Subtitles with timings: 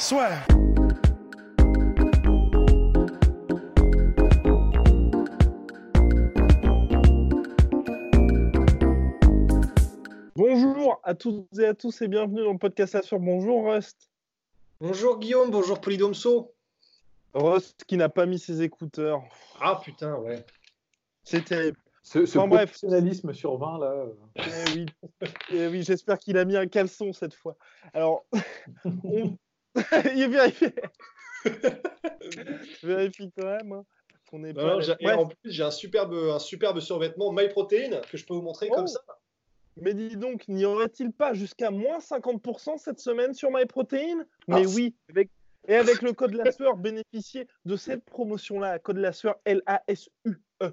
[0.00, 0.46] Soit.
[10.36, 13.18] Bonjour à toutes et à tous et bienvenue dans le podcast Assure.
[13.18, 14.08] Bonjour Rust.
[14.80, 16.54] Bonjour Guillaume, bonjour Polydomso.
[17.34, 19.22] Rust qui n'a pas mis ses écouteurs.
[19.60, 20.44] Ah putain, ouais.
[21.24, 21.76] C'est terrible.
[22.02, 22.64] Ce, ce Enfin, bref.
[22.70, 23.86] professionnalisme sur 20, là.
[23.86, 24.86] euh, Eh oui,
[25.52, 27.56] Eh oui j'espère qu'il a mis un caleçon cette fois.
[27.92, 28.24] Alors,
[29.04, 29.36] on...
[30.16, 30.72] il vérifie.
[31.44, 33.84] Je vérifie quand même hein,
[34.30, 34.96] qu'on n'est Non, pas.
[35.00, 38.68] et en plus, j'ai un superbe, un superbe survêtement MyProtein que je peux vous montrer
[38.70, 38.74] Oh.
[38.74, 39.00] comme ça.
[39.76, 44.68] mais dis donc, n'y aurait-il pas jusqu'à moins 50% cette semaine sur MyProtein Mais Ah,
[44.74, 45.30] oui, avec...
[45.68, 48.78] et avec le code la sueur, bénéficiez de cette promotion-là.
[48.80, 50.72] Code la sueur, L-A-S-U-E-U-R,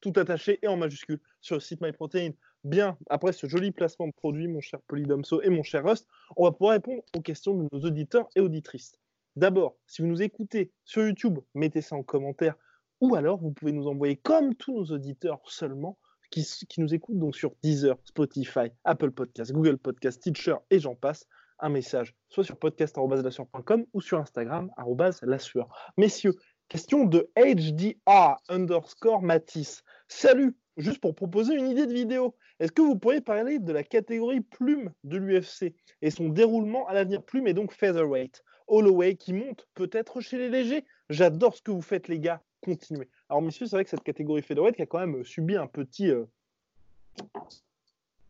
[0.00, 2.30] tout attaché et en majuscule sur le site MyProtein.
[2.64, 6.44] Bien, après ce joli placement de produit, mon cher Polydomso et mon cher Rust, on
[6.44, 8.98] va pouvoir répondre aux questions de nos auditeurs et auditrices.
[9.36, 12.56] D'abord, si vous nous écoutez sur YouTube, mettez ça en commentaire,
[13.00, 15.98] ou alors vous pouvez nous envoyer, comme tous nos auditeurs seulement,
[16.30, 21.26] qui, nous écoutent donc sur Deezer, Spotify, Apple Podcasts, Google Podcasts, Teacher et j'en passe,
[21.58, 25.68] un message, soit sur podcast.lassueur.com ou sur Instagram, arobase lassueur.
[25.96, 26.34] Messieurs,
[26.68, 29.82] question de HDR underscore Matisse.
[30.08, 33.82] Salut, juste pour proposer une idée de vidéo, est-ce que vous pourriez parler de la
[33.82, 38.42] catégorie plume de l'UFC et son déroulement à l'avenir plume et donc featherweight?
[38.68, 43.08] Holloway qui monte peut-être chez les légers J'adore ce que vous faites les gars, continuez.
[43.28, 46.10] Alors messieurs, c'est vrai que cette catégorie featherweight qui a quand même subi un petit...
[46.10, 46.24] euh,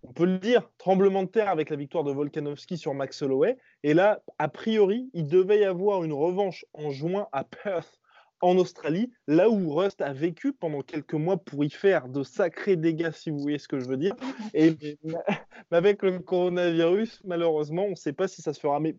[0.02, 3.56] on peut le dire, tremblement de terre avec la victoire de Volkanovski sur Max Holloway.
[3.82, 7.98] Et là, a priori, il devait y avoir une revanche en juin à Perth,
[8.40, 12.76] en Australie, là où Rust a vécu pendant quelques mois pour y faire de sacrés
[12.76, 14.14] dégâts, si vous voyez ce que je veux dire.
[14.54, 18.78] Et mais avec le coronavirus, malheureusement, on ne sait pas si ça se fera.
[18.80, 18.96] Mais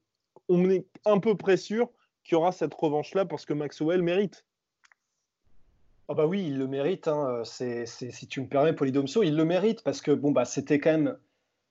[0.50, 1.90] on est un peu près sûr
[2.24, 4.46] qu'il y aura cette revanche-là parce que Maxwell mérite.
[6.09, 7.08] Ah bah oui, il le mérite.
[7.08, 7.42] hein.
[7.44, 10.92] C'est- si tu me permets, Polydomso, il le mérite parce que bon bah c'était quand
[10.92, 11.18] même.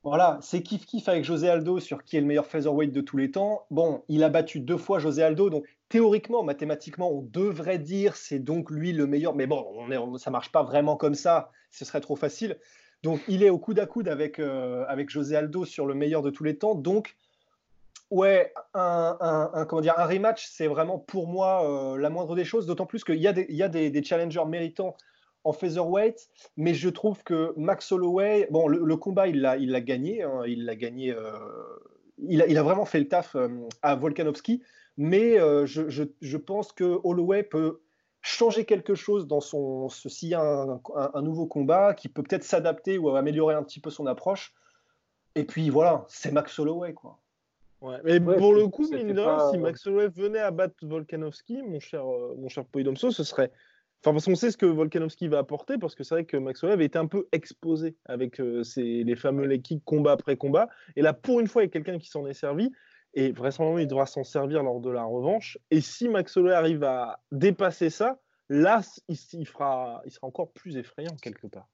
[0.06, 3.16] Voilà, c'est kiff kiff avec José Aldo sur qui est le meilleur featherweight de tous
[3.16, 3.66] les temps.
[3.72, 8.38] Bon, il a battu deux fois José Aldo, donc théoriquement, mathématiquement, on devrait dire c'est
[8.38, 9.34] donc lui le meilleur.
[9.34, 11.50] Mais bon, on est, ça marche pas vraiment comme ça.
[11.72, 12.56] Ce serait trop facile.
[13.02, 16.22] Donc il est au coude à coude avec euh, avec José Aldo sur le meilleur
[16.22, 16.76] de tous les temps.
[16.76, 17.16] Donc
[18.12, 22.64] Ouais, un, comment dire, un rematch, c'est vraiment pour moi euh, la moindre des choses,
[22.64, 24.94] d'autant plus qu'il y a, il y a des challengers méritants
[25.46, 29.70] en featherweight, mais je trouve que Max Holloway, bon, le, le combat, il l'a il
[29.70, 31.30] l'a gagné, hein, il l'a gagné, euh,
[32.18, 33.48] il, a, il a vraiment fait le taf euh,
[33.82, 34.62] à Volkanovski,
[34.96, 37.80] mais euh, je, je- je pense que Holloway peut
[38.22, 42.22] changer quelque chose dans son, s'il y a un, un- un nouveau combat, qui peut
[42.24, 44.52] peut-être s'adapter ou améliorer un petit peu son approche,
[45.36, 47.18] et puis voilà, c'est Max Holloway, quoi.
[47.82, 50.50] Ouais, mais Ouais, pour le coup, mine de rien, pas- si Max Holloway venait à
[50.50, 53.52] battre Volkanovski, mon cher, euh, mon cher Polydomso, ce serait.
[54.02, 56.62] Enfin, parce qu'on sait ce que Volkanovski va apporter, parce que c'est vrai que Max
[56.62, 60.68] Holloway avait été un peu exposé avec euh, les fameux leg kicks combat après combat.
[60.94, 62.70] Et là, pour une fois, il y a quelqu'un qui s'en est servi.
[63.14, 65.58] Et vraisemblablement, il devra s'en servir lors de la revanche.
[65.70, 70.52] Et si Max Holloway arrive à dépasser ça, là, il, il fera, il sera encore
[70.52, 71.66] plus effrayant quelque part.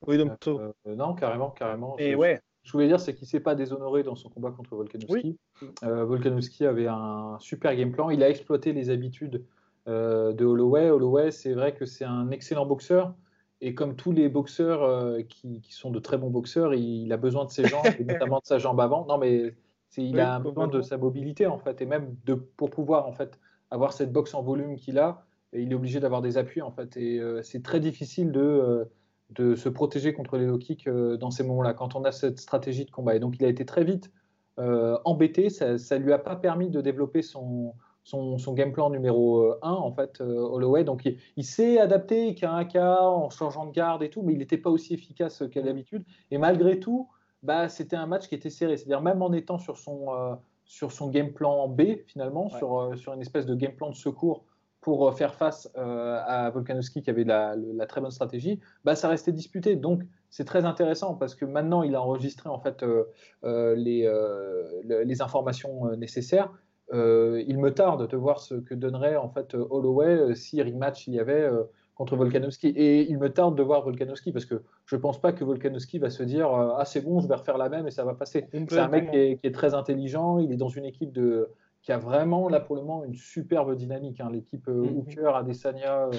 [0.00, 0.60] Polydomso.
[0.60, 1.96] euh, non, carrément, carrément.
[1.98, 2.40] Et Je- ouais.
[2.62, 5.38] Je voulais dire, c'est qu'il s'est pas déshonoré dans son combat contre Volkanovski.
[5.84, 8.10] Euh, Volkanovski avait un super game plan.
[8.10, 9.44] Il a exploité les habitudes
[9.86, 10.90] de Holloway.
[10.90, 13.14] Holloway, c'est vrai que c'est un excellent boxeur.
[13.62, 17.12] Et comme tous les boxeurs euh, qui, qui sont de très bons boxeurs, il, il
[17.12, 19.06] a besoin de ses jambes, et notamment de sa jambe avant.
[19.06, 19.54] Non, mais
[19.96, 21.80] il Oui, a besoin de sa mobilité, en fait.
[21.80, 23.38] Et même de, pour pouvoir en fait,
[23.70, 25.24] avoir cette boxe en volume qu'il a,
[25.54, 26.98] et il est obligé d'avoir des appuis, en fait.
[26.98, 28.84] Et euh, c'est très difficile de, euh,
[29.30, 32.38] de se protéger contre les low kicks euh, dans ces moments-là, quand on a cette
[32.38, 33.16] stratégie de combat.
[33.16, 34.12] Et donc, il a été très vite
[34.58, 35.48] euh, embêté.
[35.48, 37.72] Ça ne lui a pas permis de développer son,
[38.06, 40.84] son, son game plan numéro 1, en fait, euh, Holloway.
[40.84, 44.32] Donc, il, il s'est adapté qu'à un cas en changeant de garde et tout, mais
[44.32, 46.04] il n'était pas aussi efficace qu'à d'habitude.
[46.30, 47.08] Et malgré tout,
[47.42, 48.76] bah, c'était un match qui était serré.
[48.76, 52.58] C'est-à-dire, même en étant sur son, euh, sur son game plan B, finalement, Ouais.
[52.58, 54.44] sur, euh, sur une espèce de game plan de secours
[54.80, 57.56] pour faire face à Volkanovski qui avait la,
[57.88, 59.74] très bonne stratégie, bah, ça restait disputé.
[59.74, 62.84] Donc c'est très intéressant parce que maintenant il a enregistré en fait
[63.42, 64.08] les,
[64.84, 66.52] les, informations nécessaires.
[66.92, 71.20] Il me tarde de voir ce que donnerait en fait Holloway si rematch il y
[71.20, 71.48] avait
[71.96, 72.68] contre Volkanovski.
[72.68, 75.98] Et il me tarde de voir Volkanovski parce que je ne pense pas que Volkanovski
[75.98, 78.46] va se dire Ah, c'est bon, je vais refaire la même et ça va passer.
[78.52, 81.50] C'est un mec qui est, très intelligent, il est dans une équipe de,
[81.82, 84.20] qui a vraiment, là pour le moment, une superbe dynamique.
[84.20, 84.30] Hein.
[84.32, 84.96] L'équipe euh, mm-hmm.
[84.98, 86.10] Hooker, Adesanya euh,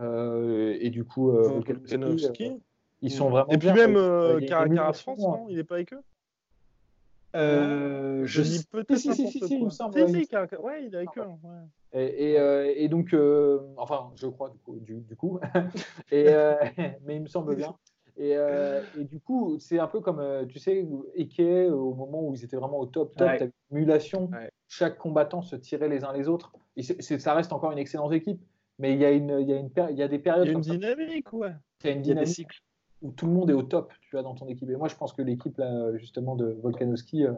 [0.00, 2.60] euh, et du coup Volkanovski.
[3.02, 3.50] ils sont vraiment.
[3.50, 3.94] Et puis même
[4.46, 5.46] Caracas France, non?
[5.48, 6.02] Il n'est pas avec eux?
[7.34, 8.96] Euh, je dis peut-être.
[8.96, 10.00] Si, si, si, si, il me semble.
[10.00, 11.22] ouais, il est avec eux.
[11.92, 15.40] Et, euh, et, donc, euh, enfin, je crois du coup, du, coup.
[16.12, 16.26] et,
[17.04, 17.74] mais il me semble bien.
[18.16, 20.86] Et, et du coup, c'est un peu comme, tu sais,
[21.16, 21.40] Ike,
[21.72, 23.50] au moment où ils étaient vraiment au top, top, ouais.
[23.72, 24.30] émulation,
[24.68, 26.52] chaque combattant se tirait les uns les autres.
[26.76, 28.40] Et ça reste encore une excellente équipe,
[28.78, 30.46] mais il y a, une, il y a, une, il y a des périodes.
[30.46, 31.52] Il y a une dynamique, ouais.
[31.82, 32.62] Il y a une dynamique
[33.04, 34.68] où tout le monde est au top, tu vois, dans ton équipe.
[34.70, 37.34] Et moi, je pense que l'équipe, là, justement, de Volkanovski, euh,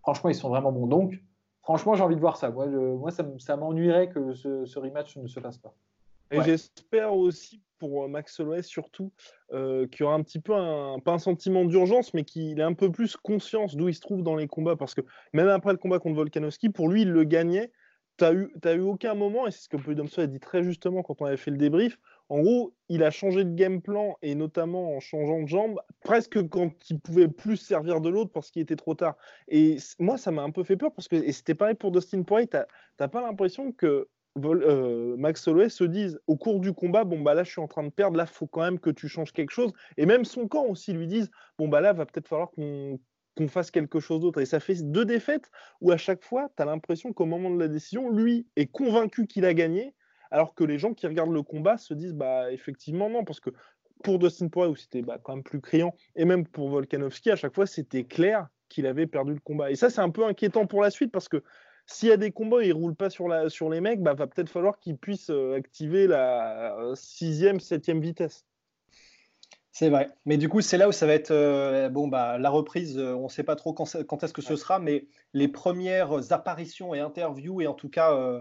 [0.00, 0.86] franchement, ils sont vraiment bons.
[0.86, 1.22] Donc,
[1.62, 2.50] franchement, j'ai envie de voir ça.
[2.50, 5.74] Moi, moi ça, m'ennuierait que ce, rematch ne se fasse pas.
[6.30, 9.12] Et j'espère aussi pour Max Holloway surtout
[9.52, 12.62] euh, qu'il y aura un petit peu un, pas un sentiment d'urgence, mais qu'il ait
[12.62, 14.76] un peu plus conscience d'où il se trouve dans les combats.
[14.76, 15.02] Parce que
[15.34, 17.70] même après le combat contre Volkanovski, pour lui, il le gagnait.
[18.16, 21.02] Tu n'as eu, eu aucun moment, et c'est ce que Polydomso a dit très justement
[21.02, 21.98] quand on avait fait le débrief,
[22.32, 26.48] en gros, il a changé de game plan et notamment en changeant de jambe, presque
[26.48, 29.18] quand il pouvait plus servir de l'autre parce qu'il était trop tard.
[29.48, 32.22] Et moi, ça m'a un peu fait peur parce que, et c'était pareil pour Dustin
[32.22, 34.08] Poirier, t'as pas l'impression que
[34.38, 37.68] euh, Max Holloway se dise au cours du combat, bon bah là je suis en
[37.68, 39.70] train de perdre, là faut quand même que tu changes quelque chose.
[39.98, 42.98] Et même son camp aussi lui dise, bon bah là va peut-être falloir qu'on
[43.48, 44.40] fasse quelque chose d'autre.
[44.40, 45.50] Et ça fait deux défaites
[45.82, 49.26] où à chaque fois, tu as l'impression qu'au moment de la décision, lui est convaincu
[49.26, 49.94] qu'il a gagné
[50.32, 53.50] alors que les gens qui regardent le combat se disent bah effectivement non, parce que
[54.02, 57.36] pour Dustin Poirier où c'était bah, quand même plus criant, et même pour Volkanovski, à
[57.36, 59.70] chaque fois c'était clair qu'il avait perdu le combat.
[59.70, 61.42] Et ça c'est un peu inquiétant pour la suite parce que
[61.86, 64.26] s'il y a des combats, ils roulent pas sur, la, sur les mecs, bah, va
[64.26, 68.46] peut-être falloir qu'ils puissent euh, activer la euh, sixième, septième vitesse.
[69.72, 70.10] C'est vrai.
[70.26, 72.98] Mais du coup, c'est là où ça va être euh, bon, bah, la reprise.
[72.98, 73.84] on ne sait pas trop quand,
[74.22, 78.40] est-ce que ce sera, mais les premières apparitions et interviews, et en tout cas euh,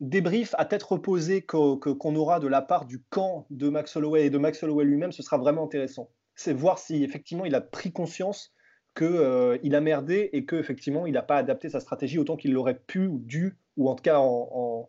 [0.00, 4.30] débrief à tête reposée qu'on aura de la part du camp de Max Holloway et
[4.30, 6.08] de Max Holloway lui-même, ce sera vraiment intéressant.
[6.34, 8.52] C'est voir si effectivement il a pris conscience
[8.96, 12.78] qu'il euh, a merdé et qu'effectivement il n'a pas adapté sa stratégie autant qu'il l'aurait
[12.78, 14.88] pu ou dû, ou en tout cas en,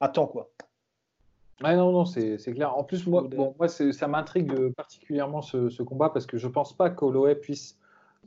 [0.00, 0.26] à temps.
[0.26, 0.50] Quoi.
[1.62, 2.76] non, non, c'est clair.
[2.76, 6.76] En plus, moi, bon, moi ça m'intrigue particulièrement ce, combat parce que je ne pense
[6.76, 7.78] pas qu'Holloway puisse.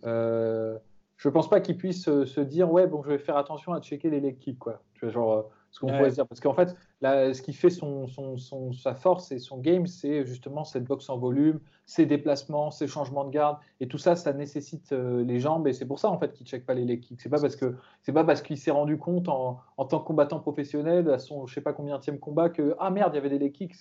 [0.05, 0.77] Euh,
[1.17, 4.09] je pense pas qu'il puisse se dire ouais bon je vais faire attention à checker
[4.09, 4.81] les leg kicks quoi.
[4.95, 6.25] Tu vois, genre ce qu'on pourrait dire.
[6.25, 10.25] Parce qu'en fait, là, ce qui fait son, son, sa force et son game, c'est
[10.25, 13.57] justement cette boxe en volume, ses déplacements, ses changements de garde.
[13.81, 15.67] Et tout ça, ça nécessite euh, les jambes.
[15.67, 17.19] Et c'est pour ça, en fait, qu'il ne check pas les leg kicks.
[17.19, 20.07] C'est pas parce que c'est pas parce qu'il s'est rendu compte en, en, tant que
[20.07, 23.19] combattant professionnel, à son je sais pas combien de combat, que ah merde, il y
[23.19, 23.75] avait des leg kicks.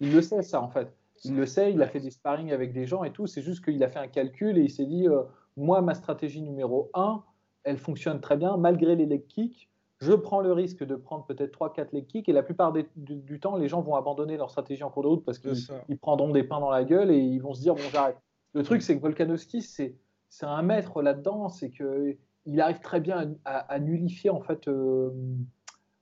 [0.00, 0.92] Il le sait, ça, en fait.
[1.24, 3.28] Il le sait, il a fait des sparring avec des gens et tout.
[3.28, 5.22] C'est juste qu'il a fait un calcul et il s'est dit euh,
[5.56, 7.22] moi, ma stratégie numéro 1,
[7.62, 9.68] elle fonctionne très bien malgré les leg kicks
[10.00, 13.56] je prends le risque de prendre peut-être 3-4 leg kicks et la plupart du, temps,
[13.56, 16.60] les gens vont abandonner leur stratégie en cours de route parce qu'ils prendront des pains
[16.60, 18.16] dans la gueule et ils vont se dire bon j'arrête.
[18.54, 19.96] Le truc c'est que Volkanovski c'est
[20.42, 22.16] un maître là-dedans, c'est que
[22.46, 25.10] il arrive très bien à, nullifier en fait, euh,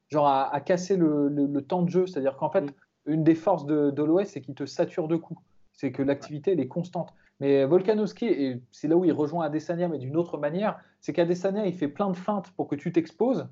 [0.09, 2.07] genre à, casser le, temps de jeu.
[2.07, 2.73] C'est-à-dire qu'en fait, mm.
[3.07, 5.41] une des forces de, de l'OS c'est qu'il te sature de coups.
[5.73, 7.15] C'est que l'activité elle est constante.
[7.41, 11.67] Mais Volkanovski, et c'est là où il rejoint Adesanya, mais d'une autre manière, c'est qu'Adesanya
[11.67, 13.47] il fait plein de feintes pour que tu t'exposes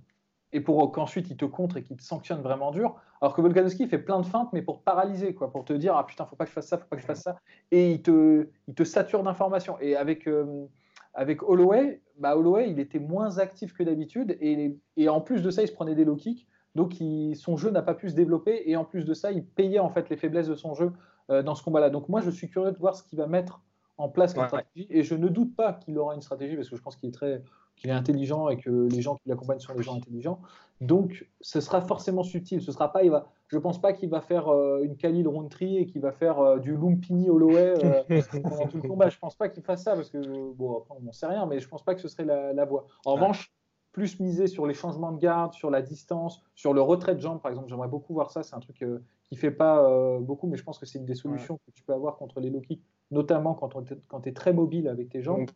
[0.54, 2.94] et pour qu'ensuite il te contre et qu'il te sanctionne vraiment dur.
[3.20, 5.96] Alors que Volkanovski fait plein de feintes, mais pour te paralyser, quoi, pour te dire
[5.96, 7.36] ah putain, faut pas que je fasse ça, faut pas que je fasse ça,
[7.72, 9.76] et il te, il te sature d'informations.
[9.80, 10.66] Et avec euh,
[11.12, 15.50] avec Holloway, bah Holloway, il était moins actif que d'habitude, et, et, en plus de
[15.50, 16.46] ça, il se prenait des low kicks,
[16.76, 16.94] donc
[17.34, 19.90] son jeu n'a pas pu se développer, et en plus de ça, il payait en
[19.90, 20.92] fait les faiblesses de son jeu
[21.30, 21.90] euh, dans ce combat-là.
[21.90, 23.60] Donc moi, je suis curieux de voir ce qu'il va mettre
[23.96, 26.76] en place comme stratégie, et je ne doute pas qu'il aura une stratégie parce que
[26.76, 27.42] je pense qu'il est très
[27.76, 30.40] qu'il est intelligent et que les gens qui l'accompagnent sont des gens intelligents.
[30.80, 32.60] Donc, ce sera forcément subtil.
[32.60, 35.78] Ce sera pas, il va, je pense pas qu'il va faire euh, une Khalil Roundtree
[35.78, 38.02] et qu'il va faire euh, du Lumpini Holloway euh,
[38.42, 39.08] pendant tout le combat.
[39.08, 41.60] Je pense pas qu'il fasse ça parce que, bon, après, on n'en sait rien, mais
[41.60, 42.86] je pense pas que ce serait la, voie.
[43.04, 43.52] En revanche,
[43.92, 47.40] plus miser sur les changements de garde, sur la distance, sur le retrait de jambes,
[47.40, 47.68] par exemple.
[47.68, 48.42] J'aimerais beaucoup voir ça.
[48.42, 48.84] C'est un truc qui
[49.30, 51.94] qui fait pas beaucoup, mais je pense que c'est une des solutions que tu peux
[51.94, 53.82] avoir contre les low kicks notamment quand,
[54.22, 55.50] tu es très mobile avec tes jambes.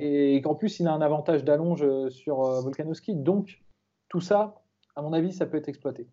[0.00, 3.14] Et qu'en plus, il a un avantage d'allonge euh, sur euh, Volkanovski.
[3.14, 3.62] Donc,
[4.08, 4.62] tout ça,
[4.96, 6.06] à mon avis, ça peut être exploité.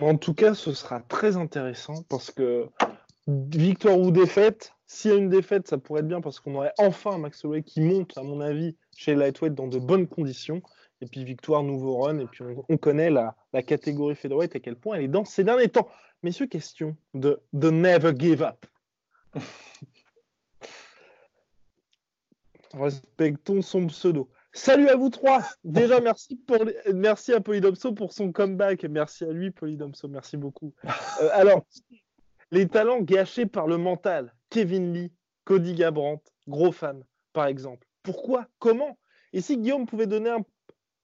[0.00, 2.68] En tout cas, ce sera très intéressant parce que
[3.26, 6.72] victoire ou défaite, s'il y a une défaite, ça pourrait être bien parce qu'on aurait
[6.78, 10.62] enfin Max Holloway qui monte, à mon avis, chez Lightweight dans de bonnes conditions.
[11.00, 12.18] Et puis victoire, nouveau run.
[12.18, 15.68] Et puis on, connaît la, catégorie featherweight à quel point elle est dans ces derniers
[15.68, 15.88] temps.
[16.22, 18.66] Messieurs, question de The Never Give Up.
[22.74, 24.30] Respectons son pseudo.
[24.52, 25.42] Salut à vous trois.
[25.64, 26.58] Déjà, merci, pour
[26.92, 28.84] merci à Polydomso pour son comeback.
[28.84, 30.08] Merci à lui, Polydomso.
[30.08, 30.74] Merci beaucoup.
[30.84, 31.64] Euh, alors,
[32.50, 34.34] les talents gâchés par le mental.
[34.50, 35.12] Kevin Lee,
[35.44, 37.86] Cody Gabrandt, gros fan, par exemple.
[38.02, 38.46] Pourquoi?
[38.58, 38.98] Comment?
[39.32, 40.44] Et si Guillaume pouvait donner un,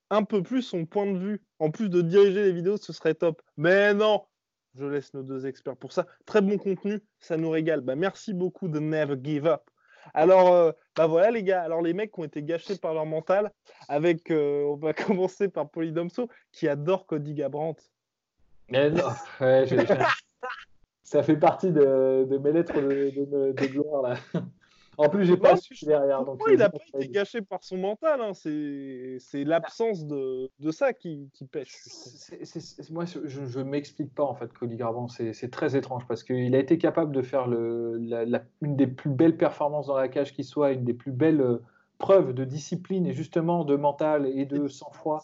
[0.09, 3.13] un, peu plus son point de vue, en plus de diriger les vidéos, ce serait
[3.13, 3.41] top.
[3.55, 4.25] Mais non
[4.75, 6.05] Je laisse nos deux experts pour ça.
[6.25, 7.81] Très bon contenu, ça nous régale.
[7.81, 9.61] Bah, merci beaucoup de Never Give Up.
[10.13, 13.05] Alors, euh, bah voilà les gars, alors les mecs qui ont été gâchés par leur
[13.05, 13.51] mental,
[13.87, 17.81] avec, euh, on va commencer par Polydomso, qui adore Cody Gabrandt.
[18.69, 19.09] Mais non,
[21.03, 24.15] ça fait partie de, mes lettres de, de gloire là.
[24.97, 26.23] En plus, j'ai pas su derrière.
[26.25, 28.19] Donc il n'a pas été gâché par son mental.
[28.19, 28.33] Hein.
[28.33, 31.75] C'est l'absence de, de, ça qui, qui pêche.
[32.89, 35.13] moi, je ne m'explique pas en fait, Cody Garbrandt.
[35.33, 39.11] C'est très étrange parce qu'il a été capable de faire le, la, une des plus
[39.11, 41.61] belles performances dans la cage qui soit, une des plus belles euh,
[41.99, 45.23] preuves de discipline et justement de mental et de sang-froid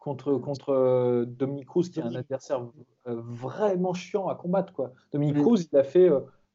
[0.00, 2.66] contre, contre euh, Dominique Cruz, qui est un adversaire
[3.06, 4.72] euh, vraiment chiant à combattre.
[4.72, 4.92] Quoi.
[5.12, 5.42] Dominique mm.
[5.42, 6.10] Cruz, il a fait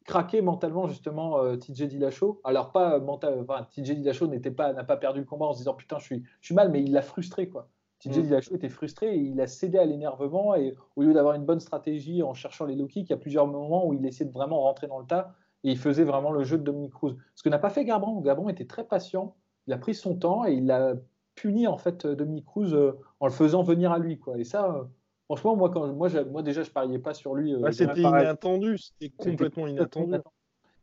[0.08, 2.40] craqué mentalement justement euh, TJ Dillashaw.
[2.44, 5.60] Alors pas mental, enfin, TJ Dillashaw n'était pas n'a pas perdu le combat en se
[5.60, 7.70] disant putain je suis je suis mal, mais il l'a frustré quoi.
[8.00, 8.22] TJ mm.
[8.24, 11.60] Dillashaw était frustré et il a cédé à l'énervement et au lieu d'avoir une bonne
[11.60, 14.34] stratégie en cherchant les low kicks, il y a plusieurs moments où il essayait de
[14.34, 17.18] vraiment rentrer dans le tas et il faisait vraiment le jeu de Dominic Cruz.
[17.36, 18.22] Ce que n'a pas fait Gabron.
[18.22, 19.36] Gabron était très patient,
[19.68, 20.94] il a pris son temps et il a
[21.36, 24.40] puni en fait Dominic Cruz euh, en le faisant venir à lui quoi.
[24.40, 24.84] Et ça euh,
[25.27, 27.53] Franchement, moi, quand, moi, moi déjà, je pariais pas sur lui.
[27.53, 30.15] Euh, c'était inattendu, c'était complètement inattendu.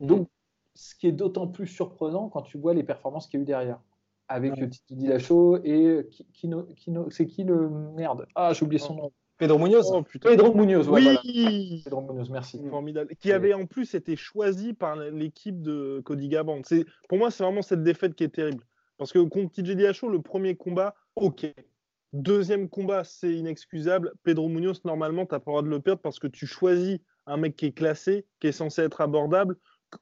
[0.01, 0.29] Donc,
[0.75, 3.47] ce qui est d'autant plus surprenant quand tu vois les performances qu'il y a eu
[3.47, 3.81] derrière.
[4.29, 4.69] Avec ouais.
[4.69, 8.27] Titi Dillashaw et Kino, Kino, c'est qui le merde?
[8.35, 9.13] Ah, j'ai oublié son nom.
[9.37, 9.91] Pedro Munoz.
[9.93, 11.83] Oh, Pedro Munoz, oui.
[11.85, 12.63] Pedro Munoz, merci.
[12.69, 13.15] Formidable.
[13.17, 16.63] Qui avait en plus été choisi par l'équipe de Cody Gaband.
[17.09, 18.65] Pour moi, c'est vraiment cette défaite qui est terrible.
[18.97, 21.53] Parce que contre TJ Dillashaw, le premier combat, ok,
[22.15, 24.13] Deuxième combat, c'est inexcusable.
[24.23, 27.01] Pedro Munoz, normalement, tu n'as pas le droit de le perdre parce que tu choisis
[27.27, 29.57] un mec qui est classé, qui est censé être abordable,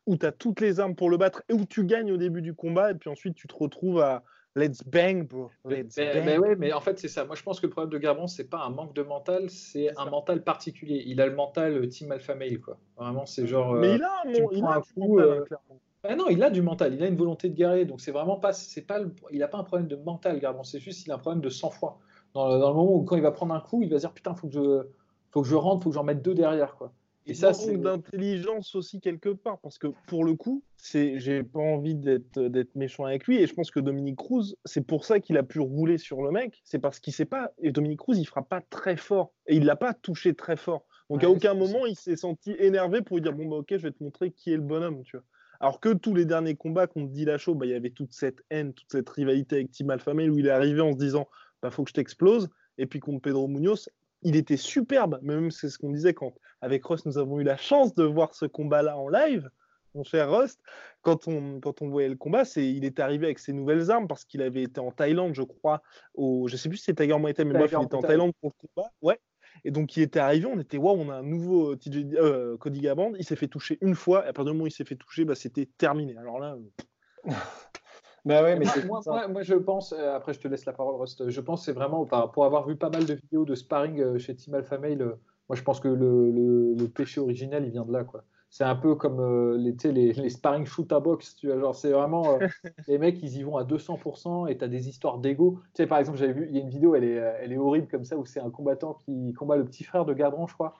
[0.04, 2.42] où tu as toutes les armes pour le battre et où tu gagnes au début
[2.42, 2.90] du combat.
[2.90, 4.23] Et puis ensuite, tu te retrouves à
[4.57, 5.50] let's bang, bro.
[5.64, 6.40] Let's mais, bang.
[6.49, 7.25] Mais, mais en fait, c'est ça.
[7.25, 9.88] Moi, je pense que le problème de Garbrandt, c'est pas un manque de mental, c'est
[9.99, 11.02] un mental particulier.
[11.07, 12.78] Il a le mental euh, Team Alpha Male, quoi.
[12.99, 13.73] Vraiment, c'est genre.
[13.73, 15.81] Mais il a un, il a un coup, mental, euh, clairement.
[16.04, 18.37] Ah non, il a du mental, il a une volonté de guerrer, donc c'est vraiment
[18.37, 21.14] pas, c'est pas, il n'a pas un problème de mental, Garbrandt, c'est juste il a
[21.14, 22.00] un problème de sang-froid.
[22.35, 24.35] Dans, le moment où quand il va prendre un coup, il va se dire putain,
[24.35, 24.82] faut que je,
[25.30, 26.92] faut que je rentre, faut que j'en mette deux derrière, quoi.
[27.26, 31.61] Et, ça, c'est d'intelligence aussi quelque part, parce que pour le coup, c'est, j'ai pas
[31.61, 35.21] envie d'être, d'être méchant avec lui, et je pense que Dominique Cruz, c'est pour ça
[35.21, 38.18] qu'il a pu rouler sur le mec, c'est parce qu'il sait pas, et Dominique Cruz,
[38.18, 40.85] il fera pas très fort, et il l'a pas touché très fort.
[41.11, 43.82] Donc à aucun moment, il s'est senti énervé pour lui dire bon bah ok, je
[43.82, 45.25] vais te montrer qui est le bonhomme, tu vois.
[45.62, 48.75] Alors que tous les derniers combats contre Dillashaw, bah, il y avait toute cette haine,
[48.75, 51.28] toute cette rivalité avec Tim Alphamel où il est arrivé en se disant
[51.62, 52.50] bah, faut que je t'explose.
[52.78, 53.88] Et puis contre Pedro Munoz,
[54.23, 55.21] il était superbe.
[55.23, 58.35] Même c'est ce qu'on disait quand, avec Rust, nous avons eu la chance de voir
[58.35, 59.49] ce combat-là en live.
[59.95, 60.61] Mon cher Rust,
[61.02, 64.09] quand on, quand on voyait le combat, c'est, il est arrivé avec ses nouvelles armes
[64.09, 65.81] parce qu'il avait été en Thaïlande, je crois,
[66.14, 68.33] au, je sais plus si c'était Tiger Muay Thai, mais bref, il était en Thaïlande
[68.40, 68.90] pour le combat.
[69.00, 69.21] Ouais.
[69.64, 72.80] Et donc, il était arrivé, on était, waouh, on a un nouveau TJ, euh, Cody
[72.80, 73.12] Gaband.
[73.18, 74.97] Il s'est fait toucher une fois, et à partir du moment où il s'est fait
[74.97, 76.16] toucher, bah, c'était terminé.
[76.16, 76.56] Alors là.
[76.56, 77.30] Euh,
[78.25, 81.28] bah ouais, mais moi, moi, je pense, euh, après je te laisse la parole, Rust,
[81.28, 84.54] je pense c'est vraiment, pour avoir vu pas mal de vidéos de sparring chez Team
[84.54, 85.16] Alpha Male,
[85.49, 86.30] moi je pense que le,
[86.75, 88.04] le, péché originel, il vient de là.
[88.04, 91.59] quoi c'est un peu comme euh, les, les, les, sparring shoot à box, tu vois,
[91.59, 92.47] genre c'est vraiment euh,
[92.87, 95.61] les mecs ils y vont à 200% et tu as des histoires d'ego.
[95.73, 97.56] Tu sais par exemple, j'avais vu il y a une vidéo, elle est, elle est
[97.56, 100.52] horrible comme ça où c'est un combattant qui combat le petit frère de Gardron, je
[100.52, 100.75] crois.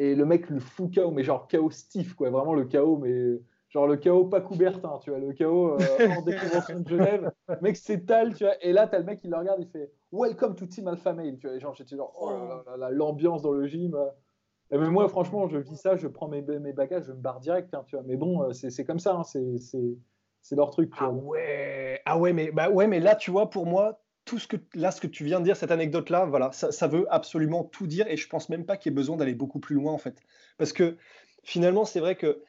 [0.00, 3.38] Et le mec le fout KO mais genre KO stiff quoi, vraiment le KO mais
[3.68, 7.30] genre le KO pas Coubertin, tu vois, le KO euh, en déconvention de Genève.
[7.48, 9.92] Le mec s'étale, tu vois, et là t'as le mec qui le regarde, il fait
[10.10, 12.30] Welcome to Team Alpha Male, tu vois, genre j'étais genre oh
[12.66, 13.96] là là, l'ambiance dans le gym.
[14.70, 17.72] Mais moi, franchement, je vis ça, je prends mes, mes bagages, je me barre direct.
[17.74, 18.04] Hein, tu vois.
[18.06, 20.92] Mais bon, euh, c'est comme ça, hein, c'est leur truc.
[20.98, 24.46] ah ouais, ah ouais, mais bah ouais, mais là, tu vois, pour moi, tout ce
[24.46, 27.64] que là, ce que tu viens de dire, cette anecdote-là, voilà, ça, ça, veut absolument
[27.64, 29.92] tout dire, et je pense même pas qu'il y ait besoin d'aller beaucoup plus loin
[29.92, 30.20] en fait,
[30.58, 30.96] parce que
[31.44, 32.42] finalement, c'est vrai que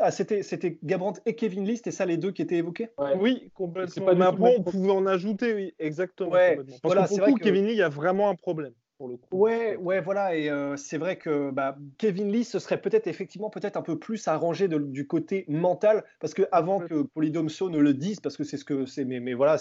[0.00, 2.90] ah, c'était Gabrant et Kevin Lee, c'était ça les deux qui étaient évoqués?
[3.16, 4.06] Oui, complètement.
[4.06, 6.30] Pas mais après, on pouvait en ajouter, oui, exactement.
[6.30, 9.08] Ouais, Parce voilà, que pour coup, Kevin Lee, il y a vraiment un problème pour
[9.08, 9.36] le coup.
[9.36, 10.36] Ouais, ouais, voilà.
[10.36, 13.98] Et euh, c'est vrai que bah, Kevin Lee, ce serait peut-être effectivement peut-être un peu
[13.98, 18.36] plus arrangé de- du côté mental, parce que avant que Polydomso ne le dise, parce
[18.36, 19.58] que c'est ce que c'est, mais, mais voilà,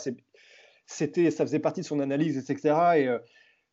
[0.86, 3.00] c'était, ça faisait partie de son analyse, etc.
[3.00, 3.17] Et euh,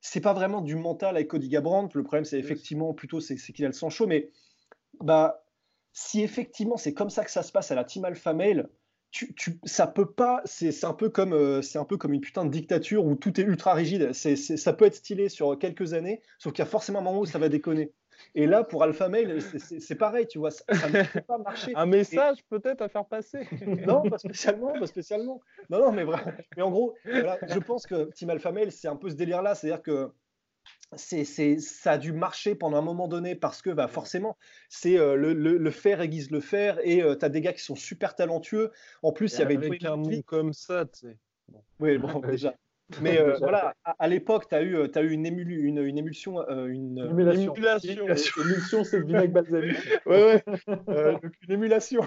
[0.01, 1.93] c'est pas vraiment du mental avec Cody Garbrandt.
[1.95, 4.07] Le problème, c'est effectivement plutôt c'est c'est qu'il a le sang chaud.
[4.07, 4.31] Mais
[5.01, 5.45] bah,
[5.93, 8.71] si effectivement c'est comme ça que ça se passe à la Team Alpha Male,
[9.11, 10.43] tu, tu- ça peut pas.
[10.45, 13.41] C'est un peu comme euh, c'est un peu comme une putain de dictature où tout
[13.41, 14.13] est ultra rigide.
[14.13, 17.21] C'est ça peut être stylé sur quelques années, sauf qu'il y a forcément un moment
[17.21, 17.93] où ça va déconner.
[18.35, 21.73] Et là, pour Alpha Male, c'est- pareil, tu vois, ça, ça ne peut pas marcher.
[21.77, 23.47] Un message peut-être à faire passer.
[23.87, 25.41] Non, pas spécialement, pas spécialement.
[25.71, 26.33] Non, non, mais vraiment.
[26.57, 29.55] Mais en gros, voilà, je pense que Team Alpha Male, c'est un peu ce délire-là,
[29.55, 30.11] c'est-à-dire que
[30.97, 34.37] c'est, c'est, ça a dû marcher pendant un moment donné parce que bah, forcément,
[34.69, 37.63] c'est euh, le, le, le faire aiguise le faire et tu as des gars qui
[37.63, 38.71] sont super talentueux.
[39.03, 41.19] En plus, il y avait avec un nom comme ça, tu sais.
[41.81, 42.55] Oui, bon, déjà.
[43.03, 45.79] Mais euh, voilà, à, à l'époque, tu as eu, euh, t'as eu une, émulu- une,
[45.83, 47.55] une émulsion, euh, une, Émulation.
[47.55, 48.07] Émulation.
[48.43, 49.77] Émulsion, c'est le vinaigre balsamique.
[50.07, 50.45] Ouais, ouais.
[50.89, 52.01] Euh, donc une émulation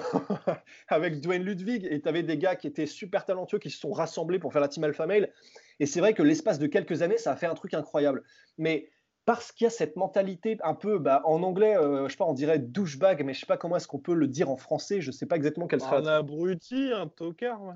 [0.87, 3.91] avec Dwayne Ludwig et tu avais des gars qui étaient super talentueux qui se sont
[3.91, 5.31] rassemblés pour faire la team Alpha Male.
[5.79, 8.23] Et c'est vrai que l'espace de quelques années, ça a fait un truc incroyable.
[8.57, 8.89] Mais
[9.25, 12.25] parce qu'il y a cette mentalité un peu, bah, en anglais, euh, je sais pas,
[12.25, 14.99] on dirait douchebag, mais je sais pas comment est-ce qu'on peut le dire en français.
[15.01, 15.97] Je sais pas exactement quelle serait.
[15.97, 17.63] Un abruti, un tocard.
[17.63, 17.75] ouais.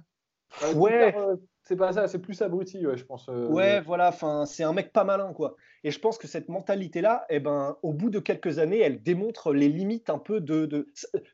[0.63, 1.15] Euh, Ouais.
[1.17, 1.35] Euh,
[1.67, 3.27] C'est pas ça, c'est plus abruti, ouais, je pense.
[3.27, 5.55] euh, Ouais, voilà, enfin, c'est un mec pas malin, quoi.
[5.83, 9.51] Et je pense que cette mentalité-là, eh ben, au bout de quelques années, elle démontre
[9.51, 10.87] les limites un peu de, de-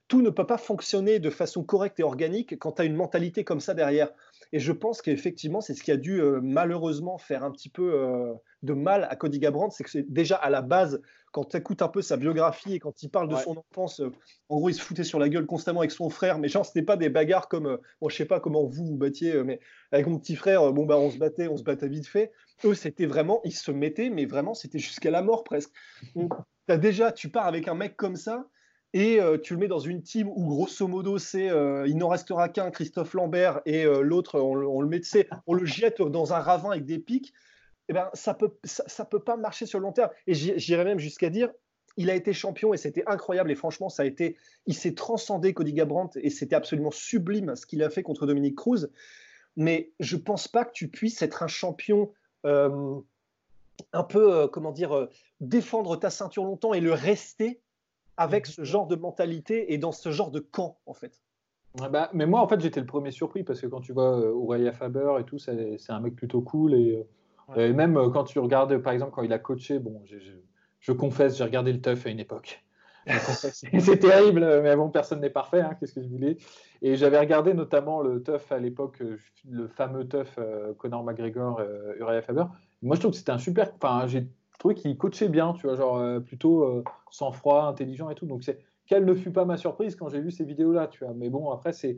[0.08, 3.44] Tout ne peut pas fonctionner de façon correcte et organique quand tu as une mentalité
[3.44, 4.10] comme ça derrière.
[4.54, 7.94] Et je pense qu'effectivement, c'est ce qui a dû euh, malheureusement faire un petit peu
[7.94, 11.58] euh, de mal à Cody Garbrandt, c'est que c'est déjà à la base, quand tu
[11.58, 13.42] écoutes un peu sa biographie et quand il parle de Ouais.
[13.44, 14.12] son enfance, euh,
[14.50, 16.82] en gros, il se foutait sur la gueule constamment avec son frère, mais genre, c'était
[16.82, 19.60] pas des bagarres comme, euh, bon, je sais pas comment vous vous battiez, euh, mais
[19.92, 22.32] avec mon petit frère, bon, bah, on se battait, on se battait vite fait.
[22.66, 25.72] Eux, c'était vraiment, ils se mettaient, mais vraiment, c'était jusqu'à la mort presque.
[26.16, 26.34] Donc,
[26.68, 28.48] t'as déjà, tu pars avec un mec comme ça,
[28.94, 32.10] et euh, tu le mets dans une team où, grosso modo, c'est euh, il n'en
[32.10, 35.00] restera qu'un, Christophe Lambert, et euh, l'autre, on, le- on le met,
[35.48, 37.34] on le jette dans un ravin avec des pics.
[37.92, 40.12] Eh ben, ça peut, ça, ça peut pas marcher sur le long terme.
[40.26, 41.52] Et j'irais même jusqu'à dire,
[41.98, 43.52] il a été champion et c'était incroyable.
[43.52, 47.66] Et franchement, ça a été, il s'est transcendé Cody Garbrandt et c'était absolument sublime ce
[47.66, 48.88] qu'il a fait contre Dominique Cruz.
[49.58, 52.14] Mais je pense pas que tu puisses être un champion
[52.46, 52.96] euh,
[53.92, 55.10] un peu, euh, comment dire, euh,
[55.42, 57.60] défendre ta ceinture longtemps et le rester
[58.16, 61.22] avec ce genre de mentalité et dans ce genre de camp, en fait.
[61.76, 64.34] Bah, mais moi, en fait, j'étais le premier surpris parce que quand tu vois euh,
[64.34, 66.74] Uriah Faber et tout, c'est un mec plutôt cool.
[66.74, 67.06] Et,
[67.56, 67.70] Ouais.
[67.70, 70.20] et même euh, quand tu regardes, par exemple, quand il a coaché, bon, j'ai-
[70.80, 72.64] je confesse, j'ai regardé le TUF à une époque.
[73.08, 73.14] Je
[73.80, 76.38] c'est terrible, mais bon, personne n'est parfait, hein, qu'est-ce que je voulais.
[76.82, 79.18] Et j'avais regardé notamment le TUF à l'époque, euh,
[79.50, 82.46] le fameux TUF euh, Conor McGregor, euh, Uriah Faber.
[82.82, 83.72] Moi, je trouve que c'était un super.
[83.76, 84.28] Enfin, j'ai
[84.60, 88.26] trouvé qu'il coachait bien, tu vois, genre euh, plutôt euh, sang-froid, intelligent et tout.
[88.26, 91.14] Donc, c'est quelle ne fut pas ma surprise quand j'ai vu ces vidéos-là, tu vois.
[91.16, 91.98] Mais bon, après, c'est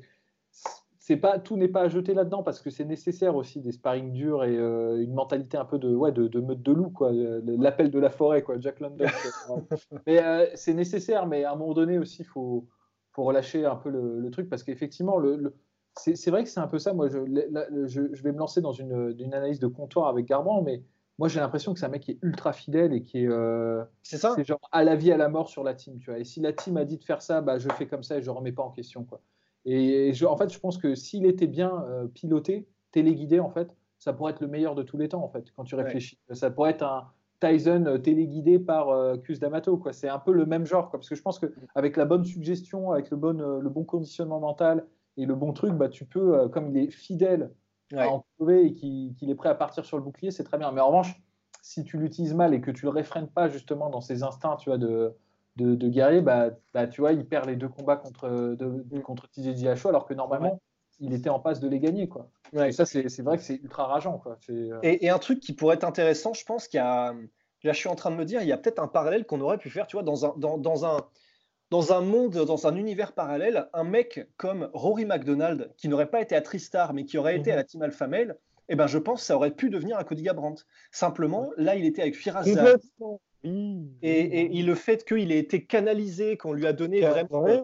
[1.06, 4.14] c'est pas tout n'est pas à jeter là-dedans parce que c'est nécessaire aussi des sparring
[4.14, 7.12] durs et euh, une mentalité un peu de ouais de, de meute de loup quoi,
[7.12, 9.06] l'appel de la forêt quoi, Jack London.
[10.08, 12.70] mais euh, c'est nécessaire, mais à un moment donné aussi, faut
[13.12, 15.56] faut relâcher un peu le, le truc parce qu'effectivement le, le-
[15.98, 16.94] c'est c'est vrai que c'est un peu ça.
[16.94, 20.26] Moi, je, la- je, je vais me lancer dans une, une analyse de comptoir avec
[20.26, 20.84] Garbrand, mais
[21.20, 23.84] moi j'ai l'impression que c'est un mec qui est ultra fidèle et qui est euh,
[24.04, 26.20] C'est ça c'est genre à la vie, à la mort sur la team, tu vois.
[26.20, 28.22] Et si la team a dit de faire ça, bah, je fais comme ça et
[28.22, 29.22] je remets pas en question, quoi.
[29.66, 33.76] Et je- en fait, je pense que s'il était bien euh, piloté, téléguidé, en fait,
[34.00, 35.84] ça pourrait être le meilleur de tous les temps, en fait, quand tu Ouais.
[35.84, 36.18] réfléchis.
[36.32, 39.94] Ça pourrait être un Tyson euh, téléguidé par euh, Cus D'Amato, quoi.
[39.94, 41.00] C'est un peu le même genre, quoi.
[41.00, 44.40] Parce que je pense qu'avec la bonne suggestion, avec le bon, euh, le bon conditionnement
[44.40, 47.54] mental et le bon truc, bah, tu peux, comme il est fidèle
[47.92, 48.00] Ouais.
[48.02, 50.58] à en trouver et qu'il qu'il est prêt à partir sur le bouclier, c'est très
[50.58, 50.72] bien.
[50.72, 51.22] Mais en revanche,
[51.62, 54.70] si tu l'utilises mal et que tu le réfrènes pas justement dans ses instincts, tu
[54.70, 55.14] vois, de,
[55.56, 59.00] de, de guerrier, bah, bah, tu vois, il perd les deux combats contre, de, de-
[59.00, 60.60] contre TJ Dillashaw, alors que normalement,
[61.00, 62.30] il était en passe de les gagner, quoi.
[62.54, 62.70] Ouais.
[62.70, 64.38] Et ça, c'est c'est vrai que c'est ultra rageant, quoi.
[64.46, 67.14] C'est, euh, Et, et un truc qui pourrait être intéressant, je pense qu'il y a.
[67.64, 69.40] Là, je suis en train de me dire, il y a peut-être un parallèle qu'on
[69.40, 70.98] aurait pu faire, tu vois, dans un, dans, dans un,
[71.72, 76.22] dans un monde, dans un univers parallèle, un mec comme Rory McDonald, qui n'aurait pas
[76.22, 78.38] été à Tristar, mais qui aurait été à la Team Alpha Male,
[78.70, 80.66] eh ben, je pense que ça aurait pu devenir un Cody Garbrandt.
[80.92, 82.44] Simplement, là, il était avec Firas
[83.44, 83.90] Oui.
[84.02, 87.42] Et, et- et le fait qu'il ait été canalisé, qu'on lui a donné vraiment.
[87.44, 87.62] Ouais.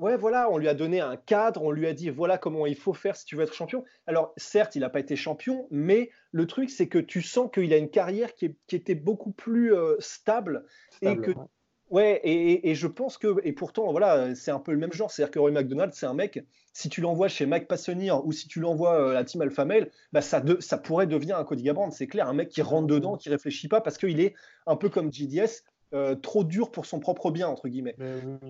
[0.00, 2.74] Ouais, voilà, on lui a donné un cadre, on lui a dit voilà comment il
[2.74, 3.84] faut faire si tu veux être champion.
[4.08, 7.72] Alors, certes, il n'a pas été champion, mais le truc, c'est que tu sens qu'il
[7.72, 10.66] a une carrière qui, est- qui était beaucoup plus euh, stable,
[11.00, 11.36] et que ouais.
[11.90, 15.10] Ouais, et, je pense que, et pourtant, voilà, c'est un peu le même genre.
[15.10, 16.42] C'est-à-dire que Roy McDonald, c'est un mec,
[16.72, 19.90] si tu l'envoies chez Mike Passonnier ou si tu l'envoies à la team Alpha Male,
[20.12, 21.94] bah ça, ça pourrait devenir un Cody Garbrandt.
[21.94, 24.34] C'est clair, un mec qui rentre dedans, qui réfléchit pas parce qu'il est
[24.66, 25.62] un peu comme GDS,
[25.94, 27.94] euh, trop dur pour son propre bien, entre guillemets.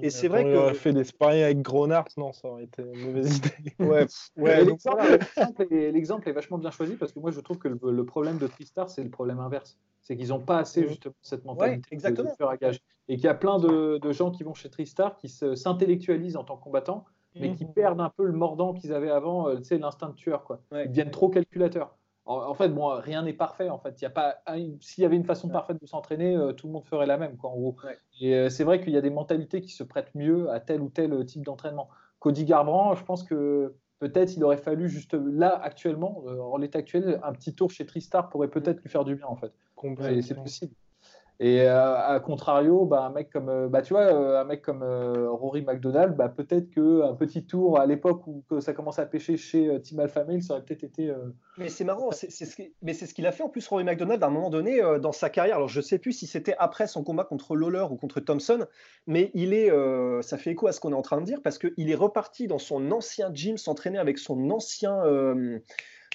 [0.01, 0.73] et c'est vrai que.
[0.73, 3.75] fait des sparring avec Gronart, non, ça aurait été une mauvaise idée.
[3.81, 4.65] ouais, ouais
[5.93, 8.89] l'exemple est, vachement bien choisi parce que moi je trouve que le, problème de Tristar,
[8.89, 9.77] c'est le problème inverse.
[10.05, 12.31] C'est qu'ils n'ont pas assez justement cette mentalité exactement.
[12.39, 12.81] de, à gage.
[13.09, 16.57] Et qu'il y a plein de, gens qui vont chez Tristar qui s'intellectualisent en tant
[16.57, 17.73] que combattants, mais qui mhm.
[17.73, 20.45] perdent un peu le mordant qu'ils avaient avant, euh, tu sais, l'instinct de tueur.
[20.45, 20.61] Quoi.
[20.73, 21.97] Ils deviennent trop calculateurs.
[22.27, 23.69] En, fait, bon, rien n'est parfait.
[23.69, 24.37] En fait, il y a pas.
[24.81, 27.37] S'il y avait une façon parfaite de s'entraîner, euh, tout le monde ferait la même,
[27.37, 27.77] quoi, en gros.
[28.19, 30.81] Et euh, c'est vrai qu'il y a des mentalités qui se prêtent mieux à tel
[30.81, 31.91] ou tel euh, type d'entraînement.
[32.21, 37.21] Cody Garbrandt, je pense que peut-être il aurait fallu juste là actuellement, en l'état actuel,
[37.23, 39.53] un petit tour chez Tristar pourrait peut-être lui faire du bien, en fait.
[40.23, 40.75] C'est possible.
[41.41, 44.63] Et euh, à contrario, bah, un mec comme, euh, bah, tu vois, euh, un mec
[44.63, 49.37] comme Rory McDonald, bah, peut-être qu'un petit tour à l'époque où ça commençait à pêcher
[49.37, 51.13] chez Team Alpha Male, ça aurait peut-être été.
[51.59, 54.27] Mais c'est marrant, c'est ce c'est ce qu'il a fait en plus Rory McDonald à
[54.27, 55.57] un moment donné dans sa carrière.
[55.57, 58.67] Alors je sais plus si c'était après son combat contre Lawler ou contre Thompson,
[59.09, 59.71] mais il est,
[60.23, 62.47] ça fait écho à ce qu'on est en train de dire parce qu'il est reparti
[62.47, 65.03] dans son ancien gym s'entraîner avec son ancien,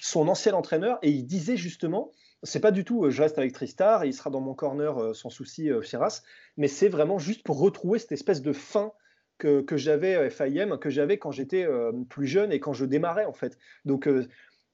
[0.00, 2.10] son ancien entraîneur et il disait justement
[2.42, 5.14] c'est pas du tout, euh, je reste avec Tristar, il sera dans mon corner euh,
[5.14, 6.22] sans souci, euh, Firas,
[6.56, 8.92] mais c'est vraiment juste pour retrouver cette espèce de fin
[9.38, 11.66] que, que j'avais FIM, que j'avais quand j'étais
[12.10, 13.56] plus jeune et quand je démarrais en fait.
[13.86, 14.06] Donc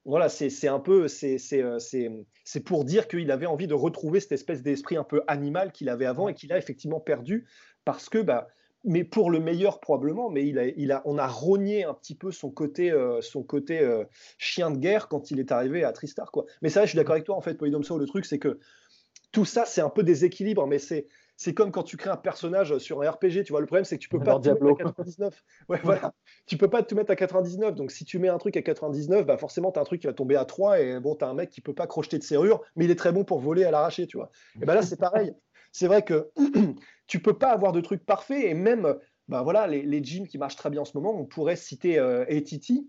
[0.05, 1.39] voilà, c'est un peu, c'est
[2.65, 6.07] pour dire qu'il avait envie de retrouver cette espèce d'esprit un peu animal qu'il avait
[6.07, 7.47] avant et qu'il a effectivement perdu
[7.85, 8.49] parce que bah,
[8.85, 12.15] mais pour le meilleur probablement, mais il a, il a, on a rogné un petit
[12.15, 14.05] peu son côté, euh, son côté euh,
[14.39, 16.31] chien de guerre quand il est arrivé à Tristar.
[16.31, 16.47] Quoi.
[16.63, 18.61] Mais ça, je suis d'accord avec toi, en fait, Polydomso, le truc, c'est que
[19.33, 22.17] tout ça, c'est un peu des équilibres, mais c'est, c'est comme quand tu crées un
[22.17, 24.67] personnage sur un RPG, tu vois, le problème, c'est que tu peux pas tout mettre
[24.67, 25.45] à 99.
[25.69, 26.15] Ouais, voilà.
[26.47, 29.27] Tu peux pas tout mettre à 99, donc si tu mets un truc à 99,
[29.27, 31.29] bah forcément, tu as un truc qui va tomber à 3, et bon, tu as
[31.29, 33.65] un mec qui peut pas crocheter de serrure, mais il est très bon pour voler
[33.65, 34.31] à l'arracher, tu vois.
[34.63, 35.35] Et ben là, c'est pareil.
[35.77, 36.31] C'est vrai que
[37.07, 38.97] tu peux pas avoir de trucs parfaits et même
[39.29, 41.99] bah voilà, les, les gyms qui marchent très bien en ce moment, on pourrait citer
[41.99, 42.87] euh, ATT.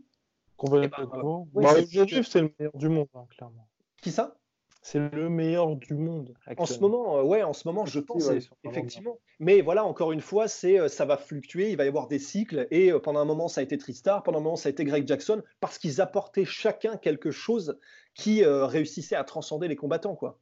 [0.55, 1.47] Complètement.
[1.51, 3.67] Eh ben, bah, c'est le meilleur du monde, hein, clairement.
[4.01, 4.37] Qui ça?
[4.81, 6.33] C'est le meilleur du monde.
[6.55, 8.29] En ce moment, euh, ouais, en ce moment, je pense
[8.63, 9.19] effectivement.
[9.39, 12.19] Mais voilà, encore une fois, c'est euh, ça va fluctuer, il va y avoir des
[12.19, 12.69] cycles.
[12.71, 15.05] Et pendant un moment, ça a été Tristar, pendant un moment, ça a été Greg
[15.05, 17.77] Jackson, parce qu'ils apportaient chacun quelque chose
[18.13, 20.39] qui réussissait à transcender les combattants, quoi.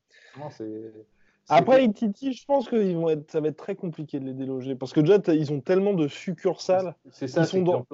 [1.48, 4.76] Après, ITT, je pense que vont être, ça va être très compliqué de les déloger
[4.76, 6.96] parce que déjà, ils ont tellement de succursales.
[7.12, 7.86] C'est ça, c'est dans...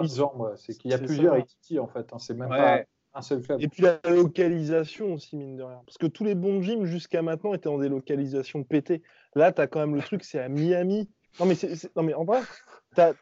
[0.56, 2.12] C'est qu'il y a plusieurs ITT en fait.
[2.14, 2.82] Hein, c'est même pas
[3.14, 3.62] un seul club.
[3.62, 5.82] Et puis la localisation aussi, mine de rien.
[5.86, 9.02] Parce que tous les bons gyms jusqu'à maintenant étaient dans des localisations pétées.
[9.36, 11.10] Là, tu as quand même le truc, c'est à Miami.
[11.40, 12.42] Non, mais, c'est, non, mais en vrai,
[12.96, 13.14] tu as,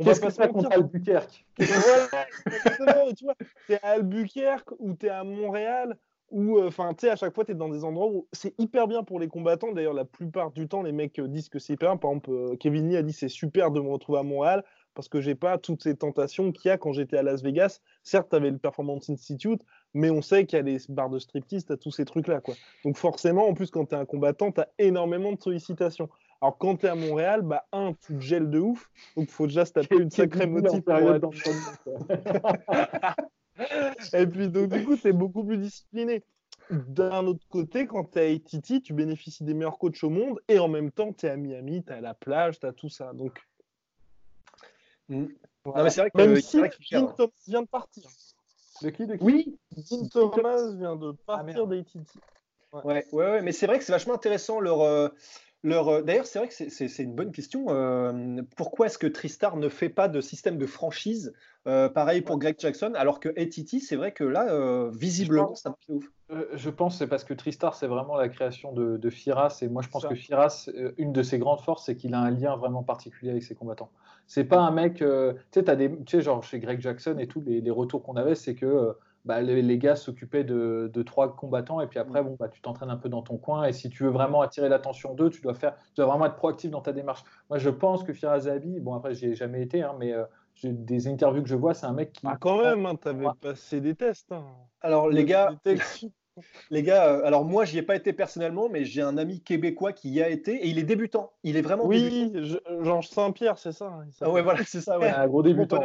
[0.00, 1.44] on Qu'est-ce va pas contre Albuquerque?
[1.58, 3.34] Voilà, tu vois,
[3.66, 5.96] t'es à Albuquerque ou t'es à Montréal
[6.30, 8.54] où, euh, enfin, tu sais, à chaque fois, tu es dans des endroits où c'est
[8.58, 9.72] hyper bien pour les combattants.
[9.72, 11.96] D'ailleurs, la plupart du temps, les mecs euh, disent que c'est hyper bien.
[11.96, 14.64] Par exemple, euh, Kevin Lee a dit c'est super de me retrouver à Montréal
[14.94, 17.80] parce que j'ai pas toutes ces tentations qu'il y a quand j'étais à Las Vegas.
[18.02, 19.62] Certes, tu avais le Performance Institute,
[19.94, 22.40] mais on sait qu'il y a les bars de striptease, tu as tous ces trucs-là.
[22.40, 22.54] quoi.
[22.84, 26.08] Donc, forcément, en plus, quand tu es un combattant, tu as énormément de sollicitations.
[26.40, 28.90] Alors, quand tu es à Montréal, bah, un, tu te gèles de ouf.
[29.16, 30.82] Donc, il faut déjà se taper une sacrée motive
[34.12, 36.22] Et puis, donc, du coup, c'est beaucoup plus discipliné.
[36.70, 40.38] D'un autre côté, quand tu es à ATT, tu bénéficies des meilleurs coachs au monde
[40.48, 42.90] et en même temps, tu es à Miami, tu à la plage, tu as tout
[42.90, 43.12] ça.
[43.14, 43.40] Donc,
[45.08, 45.26] mm.
[45.64, 46.60] mais c'est vrai que même si
[46.92, 48.04] Dean Thomas vient de partir.
[48.82, 49.24] De qui, de qui?
[49.24, 51.96] Oui, Dean Thomas vient de ah, partir d'ATT.
[52.74, 52.84] Ouais.
[52.84, 55.08] Ouais, ouais, mais c'est vrai que c'est vachement intéressant leur, euh,
[55.64, 57.66] euh, d'ailleurs, c'est vrai que c'est une bonne question.
[57.68, 61.32] Euh, pourquoi est-ce que Tristar ne fait pas de système de franchise
[61.66, 65.84] euh, pareil pour Greg Jackson, alors que ATT, c'est vrai que là, visiblement, ça marche
[65.88, 66.10] ouf.
[66.54, 69.58] je pense que c'est parce que Tristar, c'est vraiment la création de, Firas.
[69.60, 72.30] Et moi, je pense que Firas, une de ses grandes forces, c'est qu'il a un
[72.30, 73.90] lien vraiment particulier avec ses combattants.
[74.26, 74.96] C'est pas un mec.
[74.96, 75.04] tu
[75.50, 78.34] sais, des, tu sais, genre chez Greg Jackson et tous les, les retours qu'on avait,
[78.34, 82.26] c'est que bah, les, gars s'occupaient de, trois combattants et puis après, mm.
[82.26, 83.64] bon, bah, tu t'entraînes un peu dans ton coin.
[83.64, 86.36] Et si tu veux vraiment attirer l'attention d'eux, tu dois faire, tu dois vraiment être
[86.36, 87.22] proactif dans ta démarche.
[87.50, 90.24] Moi, je pense que Firas Zabi, bon, après, j'y ai jamais été, hein, mais euh,
[90.64, 92.26] des interviews que je vois, c'est un mec qui.
[92.26, 94.32] Ah, quand même, hein, tu avais passé des tests.
[94.32, 94.44] Hein.
[94.80, 95.54] Alors, les gars.
[96.70, 99.92] Les gars, euh, alors moi, j'y ai pas été personnellement, mais j'ai un ami québécois
[99.92, 101.32] qui y a été et il est débutant.
[101.42, 102.32] Il est vraiment oui,
[102.82, 104.00] Georges Saint-Pierre, c'est ça.
[104.20, 104.98] Ah ouais, voilà, c'est ça.
[104.98, 105.08] Ouais.
[105.16, 105.82] un gros débutant.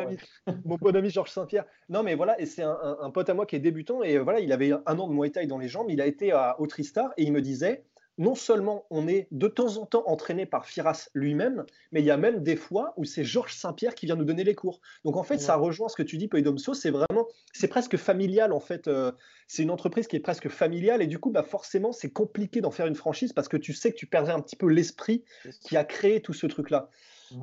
[0.66, 1.66] Mon bon ami, Georges Saint-Pierre.
[1.89, 4.52] Non, mais voilà, et c'est un, pote à moi qui est débutant et voilà, il
[4.52, 5.88] avait un an de Muay Thai dans les jambes.
[5.89, 7.84] Il a été à, au Tristar et il me disait
[8.17, 12.12] non seulement on est de temps en temps entraîné par Firas lui-même, mais il y
[12.12, 14.82] a même des fois où c'est Georges Saint-Pierre qui vient nous donner les cours.
[15.04, 18.54] Donc en fait, ça rejoint ce que tu dis, Poidomso, c'est vraiment, c'est presque familial
[18.54, 18.88] en fait.
[18.88, 19.12] Euh,
[19.47, 22.71] c'est une entreprise qui est presque familiale et du coup, bah forcément, c'est compliqué d'en
[22.71, 25.23] faire une franchise parce que tu sais que tu perdrais un petit peu l'esprit
[25.62, 26.89] qui a créé tout ce truc-là.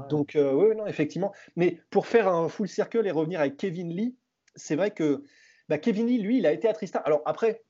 [0.08, 1.32] Donc euh, oui, non, effectivement.
[1.56, 4.14] Mais pour faire un full circle et revenir avec Kevin Lee,
[4.54, 5.24] c'est vrai que
[5.68, 7.02] bah, Kevin Lee, lui, il a été à Tristar.
[7.06, 7.62] Alors après,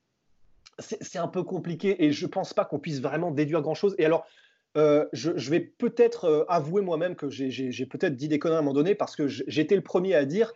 [0.80, 3.94] c'est un peu compliqué et je ne pense pas qu'on puisse vraiment déduire grand-chose.
[3.98, 4.26] Et alors,
[4.76, 8.62] euh, je, vais peut-être euh, avouer moi-même que j'ai peut-être dit des conneries à un
[8.62, 10.52] moment donné parce que j'étais le premier à dire,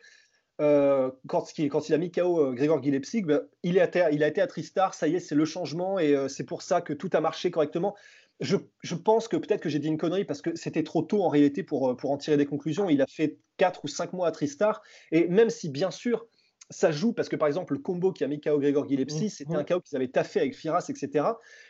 [0.61, 5.09] euh, quand, il a mis KO Grégor Gillespie, ben, il, a été, à Tristar, ça
[5.09, 7.97] y est, c'est le changement et c'est pour ça que tout a marché correctement.
[8.41, 11.23] Je, je pense que peut-être que j'ai dit une connerie parce que c'était trop tôt
[11.23, 12.89] en réalité pour, pour en tirer des conclusions.
[12.89, 14.83] Il a fait 4 ou 5 mois à Tristar
[15.13, 16.27] et même si bien sûr
[16.71, 19.29] ça joue parce que par exemple le combo qui a mis KO Grégor Gillespie, mmh,
[19.29, 21.27] c'était un KO qu'ils avaient taffé avec Firas, etc.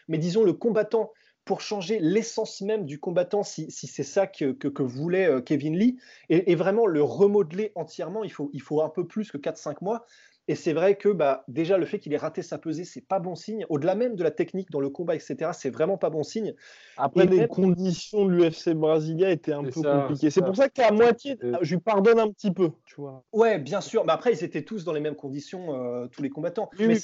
[0.09, 1.11] Mais disons le combattant
[1.45, 5.99] pour changer l'essence même du combattant, si, c'est ça que, que, voulait euh, Kevin Lee,
[6.31, 10.07] et, vraiment le remodeler entièrement, il faut, il faut un peu plus que 4-5 mois.
[10.47, 13.19] Et c'est vrai que bah, déjà le fait qu'il ait raté sa pesée, c'est pas
[13.19, 13.65] bon signe.
[13.71, 16.55] Au-delà même de la technique dans le combat, etc., c'est vraiment pas bon signe.
[16.99, 20.31] Après, les conditions de l'UFC Brasilia étaient un peu compliquées.
[20.31, 21.57] C'est pour ça qu'à moitié, euh.
[21.63, 22.71] je lui pardonne un petit peu.
[22.85, 23.25] Tu vois.
[23.33, 24.05] Ouais, bien sûr.
[24.05, 26.69] Mais après, ils étaient tous dans les mêmes conditions, euh, tous les combattants.
[26.79, 26.99] mais,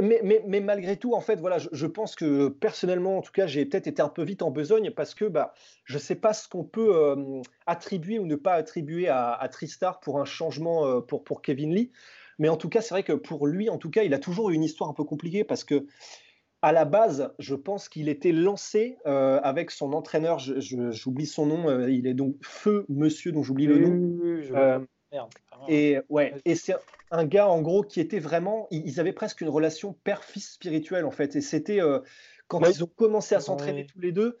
[0.00, 3.66] mais, mais, malgré tout, en fait, voilà, je, pense que personnellement, en tout cas, j'ai
[3.66, 5.52] peut-être été un peu vite en besogne parce que bah,
[5.84, 10.00] je sais pas ce qu'on peut euh, attribuer ou ne pas attribuer à, à Tristar
[10.00, 11.92] pour un changement pour, pour Kevin Lee.
[12.42, 14.50] Mais en tout cas, c'est vrai que pour lui, en tout cas, il a toujours
[14.50, 15.86] eu une histoire un peu compliquée parce que
[16.60, 21.68] à la base, je pense qu'il était lancé euh, avec son entraîneur, j'oublie son nom,
[21.68, 24.18] euh, il est donc Feu Monsieur, dont j'oublie le nom.
[24.56, 24.80] Euh,
[25.68, 26.74] et ouais, et c'est
[27.12, 31.12] un gars en gros qui était vraiment, ils avaient presque une relation père-fils spirituelle en
[31.12, 31.36] fait.
[31.36, 31.78] Et c'était
[32.48, 34.36] quand ils ont commencé à s'entraîner tous les deux,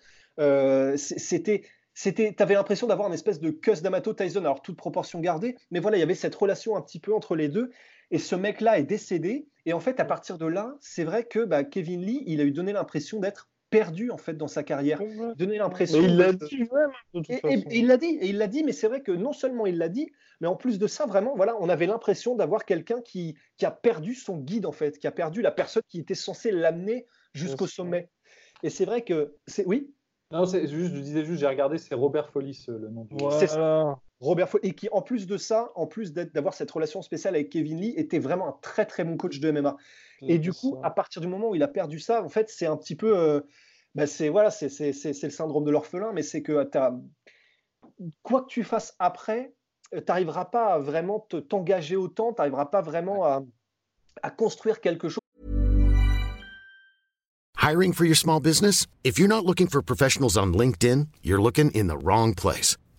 [0.96, 1.62] c'était
[1.94, 5.78] c'était, avais l'impression d'avoir une espèce de cuss d'Amato Tyson, alors toute proportion gardée, mais
[5.78, 7.70] voilà, il y avait cette relation un petit peu entre les deux.
[8.12, 9.48] Et ce mec-là est décédé.
[9.64, 12.44] Et en fait, à partir de là, c'est vrai que bah, Kevin Lee, il a
[12.44, 15.00] eu donné l'impression d'être perdu en fait dans sa carrière.
[15.36, 15.98] Donné l'impression.
[16.00, 16.68] il l'a dit
[17.30, 19.78] et, il l'a dit, et il l'a dit, mais c'est vrai que non seulement il
[19.78, 23.34] l'a dit, mais en plus de ça, vraiment, voilà, on avait l'impression d'avoir quelqu'un qui,
[23.56, 26.52] qui a perdu son guide en fait, qui a perdu la personne qui était censée
[26.52, 28.10] l'amener jusqu'au sommet.
[28.62, 29.90] Et c'est vrai que c'est oui?
[30.30, 33.16] Non, c'est juste, je disais juste, j'ai regardé, c'est Robert Follis le nom du.
[33.38, 33.98] C'est ça.
[34.22, 37.50] Robert Follis, et qui en plus de ça, en plus d'avoir cette relation spéciale avec
[37.50, 39.76] Kevin Lee, était vraiment un très très bon coach de MMA.
[40.28, 42.66] Et du coup, à partir du moment où il a perdu ça, en fait, c'est
[42.66, 43.40] un petit peu, euh,
[43.96, 46.94] bah, c'est voilà, c'est le syndrome de l'orphelin, mais c'est que as,
[48.22, 49.54] quoi que tu fasses après,
[49.92, 53.42] euh, tu n'arriveras pas à vraiment t'engager autant, tu n'arriveras pas vraiment à,
[54.22, 55.18] à construire quelque chose.
[57.60, 58.86] Hiring for your small business?
[59.02, 62.76] If you're not looking for professionals on LinkedIn, you're looking in the wrong place.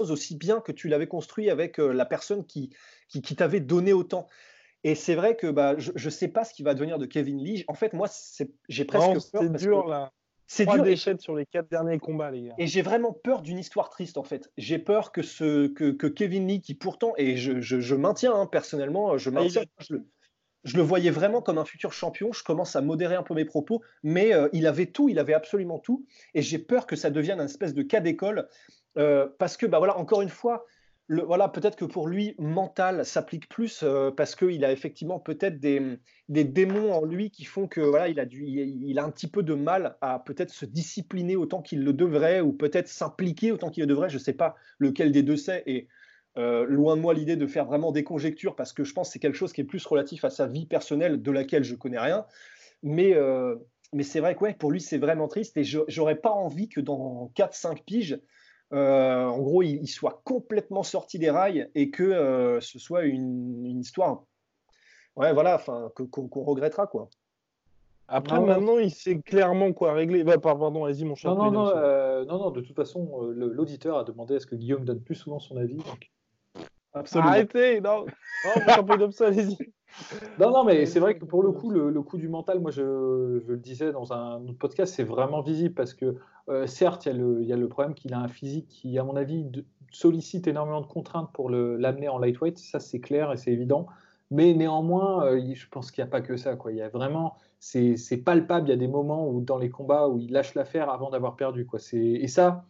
[0.00, 2.70] Aussi bien que tu l'avais construit avec euh, la personne qui,
[3.08, 4.26] qui, qui t'avait donné autant.
[4.84, 7.42] Et c'est vrai que bah, je ne sais pas ce qui va devenir de Kevin
[7.42, 7.64] Lee.
[7.66, 8.08] En fait, moi,
[8.68, 9.42] j'ai presque peur.
[9.42, 10.12] C'est dur, là.
[10.46, 10.84] C'est dur.
[10.84, 12.54] d'échecs sur les quatre derniers combats, les gars.
[12.58, 14.50] Et j'ai vraiment peur d'une histoire triste, en fait.
[14.56, 18.32] J'ai peur que, ce, que, que, Kevin Lee, qui pourtant, et je, je, je maintiens,
[18.32, 20.06] hein, personnellement, je maintiens, je, le,
[20.62, 22.32] je, le, voyais vraiment comme un futur champion.
[22.32, 25.34] Je commence à modérer un peu mes propos, mais euh, il avait tout, il avait
[25.34, 26.06] absolument tout.
[26.34, 28.48] Et j'ai peur que ça devienne un espèce de cas d'école.
[28.98, 30.66] Euh, parce que, bah voilà, encore une fois,
[31.08, 35.98] voilà, peut-être que pour lui, mental s'applique plus euh, parce qu'il a effectivement peut-être des,
[36.28, 39.54] démons en lui qui font que voilà, il a, il a un petit peu de
[39.54, 43.86] mal à peut-être se discipliner autant qu'il le devrait ou peut-être s'impliquer autant qu'il le
[43.86, 44.08] devrait.
[44.08, 45.62] Je ne sais pas lequel des deux c'est.
[45.66, 45.86] Et
[46.38, 49.12] euh, loin de moi l'idée de faire vraiment des conjectures parce que je pense que
[49.12, 52.00] c'est quelque chose qui est plus relatif à sa vie personnelle de laquelle je connais
[52.00, 52.26] rien.
[52.82, 53.14] Mais,
[53.92, 56.80] mais c'est vrai que ouais, pour lui, c'est vraiment triste et j'aurais pas envie que
[56.80, 58.20] dans 4-5 piges,
[58.72, 63.78] euh, en gros, il, soit complètement sorti des rails et que euh, ce soit une,
[63.78, 64.24] histoire,
[65.16, 67.08] ouais, voilà, enfin, qu'on regrettera, quoi.
[68.08, 70.22] Après, maintenant, il sait clairement quoi régler.
[70.22, 71.34] Bah, pardon, vas-y, mon cher.
[71.34, 74.84] Non, non, euh, non, non, de toute façon, l'auditeur a demandé à ce que Guillaume
[74.84, 75.78] donne plus souvent son avis.
[76.92, 77.30] Absolument.
[77.30, 78.06] Arrêtez, non,
[78.44, 79.72] non, allez-y.
[80.38, 82.82] Non, non, mais c'est vrai que pour le coup, le, coup du mental, moi je,
[82.82, 86.16] le disais dans un autre podcast, c'est vraiment visible parce que
[86.48, 89.46] euh, certes, il y, a le problème qu'il a un physique qui, à mon avis,
[89.90, 93.86] sollicite énormément de contraintes pour l'amener en lightweight, ça c'est clair et c'est évident.
[94.30, 96.56] Mais néanmoins, euh, je pense qu'il n'y a pas que ça.
[96.56, 96.72] Quoi.
[96.72, 98.68] Il y a vraiment, c'est palpable.
[98.68, 101.36] Il y a des moments où dans les combats où il lâche l'affaire avant d'avoir
[101.36, 101.64] perdu.
[101.64, 101.78] Quoi.
[101.92, 102.64] Et ça,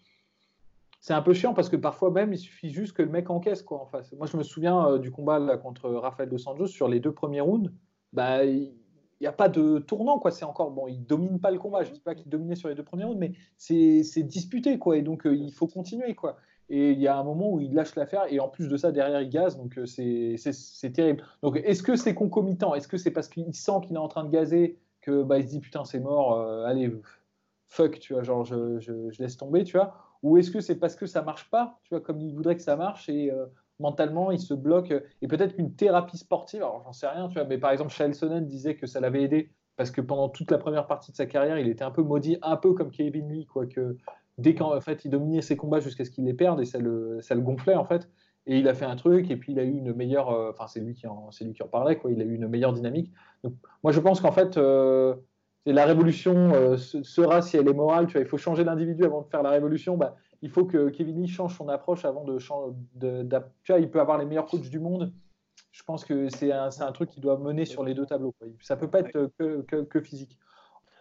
[1.07, 3.63] c'est un peu chiant parce que parfois même, il suffit juste que le mec encaisse
[3.63, 4.13] quoi en face.
[4.15, 7.41] Moi, je me souviens euh, du combat contre Rafael dos Anjos sur les deux premiers
[7.41, 7.71] rounds.
[8.13, 8.75] Bah, il
[9.21, 10.33] n'y a pas de tournant quoi.
[10.33, 11.85] C'est encore bon, il domine pas le combat.
[11.85, 14.97] Je dis pas qu'il dominait sur les deux premiers rounds, mais c'est disputé quoi.
[14.97, 16.39] Et donc euh, il faut continuer quoi.
[16.71, 18.91] Et il y a un moment où il lâche l'affaire et en plus de ça
[18.91, 21.23] derrière il gaze donc euh, c'est terrible.
[21.41, 22.75] Donc est-ce que c'est concomitant?
[22.75, 25.45] Est-ce que c'est parce qu'il sent qu'il est en train de gazer que bah il
[25.45, 26.93] se dit putain c'est mort, allez
[27.69, 30.06] fuck tu vois genre je, je, je laisse tomber tu vois?
[30.27, 32.63] Ou est-ce que c'est parce que ça marche pas, tu vois, comme il voudrait que
[32.63, 33.47] ça marche et euh,
[33.79, 37.45] mentalement il se bloque Et peut-être qu'une thérapie sportive, alors j'en sais rien, tu vois,
[37.45, 40.59] mais par exemple, Charles Sonnen disait que ça l'avait aidé parce que pendant toute la
[40.59, 43.47] première partie de sa carrière, il était un peu maudit, un peu comme Kevin Lee,
[43.47, 43.97] quoi, que
[44.39, 47.21] dès qu'en fait il dominait ses combats jusqu'à ce qu'il les perde et ça le,
[47.21, 48.09] ça le gonflait en fait.
[48.49, 50.67] Et il a fait un truc et puis il a eu une meilleure, euh, enfin
[50.67, 52.11] c'est lui qui en, lui qui en parlait quoi.
[52.11, 53.13] Il a eu une meilleure dynamique.
[53.83, 55.15] Moi je pense qu'en fait euh,
[55.73, 58.07] la révolution euh, sera si elle est morale.
[58.07, 59.97] Tu vois, il faut changer l'individu avant de faire la révolution.
[59.97, 62.73] Bah, il faut que Kevin Lee change son approche avant de changer.
[63.01, 65.13] tu vois, il peut avoir les meilleurs coachs du monde.
[65.73, 68.33] Je pense que c'est un, un, truc qui doit mener sur les deux tableaux.
[68.39, 68.49] Quoi.
[68.63, 70.39] Ça peut pas être que, que, physique.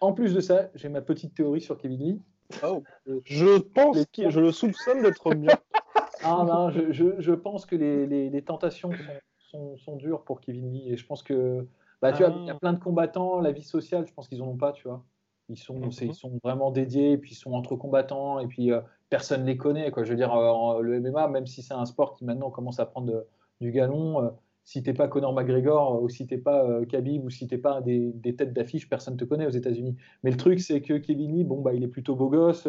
[0.02, 2.22] En plus de ça, j'ai ma petite théorie sur Kevin Lee.
[2.64, 2.84] Oh.
[3.24, 5.58] Je pense, que je le soupçonne d'être bien.
[6.24, 8.98] ah non, je, je, je pense que les, les, les tentations sont,
[9.38, 11.66] sont, sont, dures pour Kevin Lee et je pense que
[12.12, 12.60] bah, tu vois, il y a ah.
[12.60, 15.04] plein de combattants, la vie sociale, je pense qu'ils n'en ont pas, tu vois.
[15.50, 15.92] Ils sont, mhm.
[16.02, 19.48] ils sont vraiment dédiés, et puis ils sont entre combattants, et puis euh, personne ne
[19.48, 19.92] les connaît.
[19.92, 20.04] Quoi.
[20.04, 22.86] Je veux dire, euh, le MMA, même si c'est un sport qui maintenant commence à
[22.86, 23.26] prendre
[23.62, 24.30] du galon, euh,
[24.64, 28.12] si t'es pas Conor McGregor, ou si t'es pas Khabib, ou si t'es pas des,
[28.14, 29.96] des têtes d'affiche, personne ne te connaît aux États-Unis.
[30.24, 32.68] Mais le truc, c'est que Kevin Lee, bon, bah, il est plutôt beau gosse,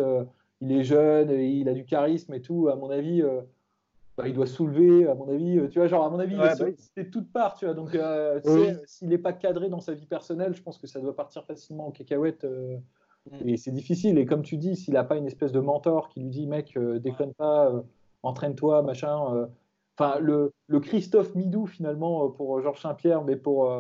[0.61, 2.69] il est jeune, il a du charisme et tout.
[2.69, 3.23] À mon avis,
[4.17, 6.55] bah, il doit soulever, à mon avis, euh, tu vois, genre, à mon avis, ouais,
[6.95, 7.75] c'est de toutes parts, tu vois.
[7.75, 8.41] Donc, euh,
[8.87, 11.89] s'il n'est pas cadré dans sa vie personnelle, je pense que ça doit partir facilement
[11.89, 12.45] en cacahuète.
[12.45, 12.79] Euh,
[13.31, 13.49] mm.
[13.49, 14.17] Et c'est difficile.
[14.19, 16.79] Et comme tu dis, s'il n'a pas une espèce de mentor qui lui dit, mec,
[16.79, 17.73] déconne pas,
[18.23, 19.49] entraîne-toi, machin.
[19.99, 23.71] Enfin, le, le, Christophe Midou, finalement, pour Georges Saint-Pierre, mais pour,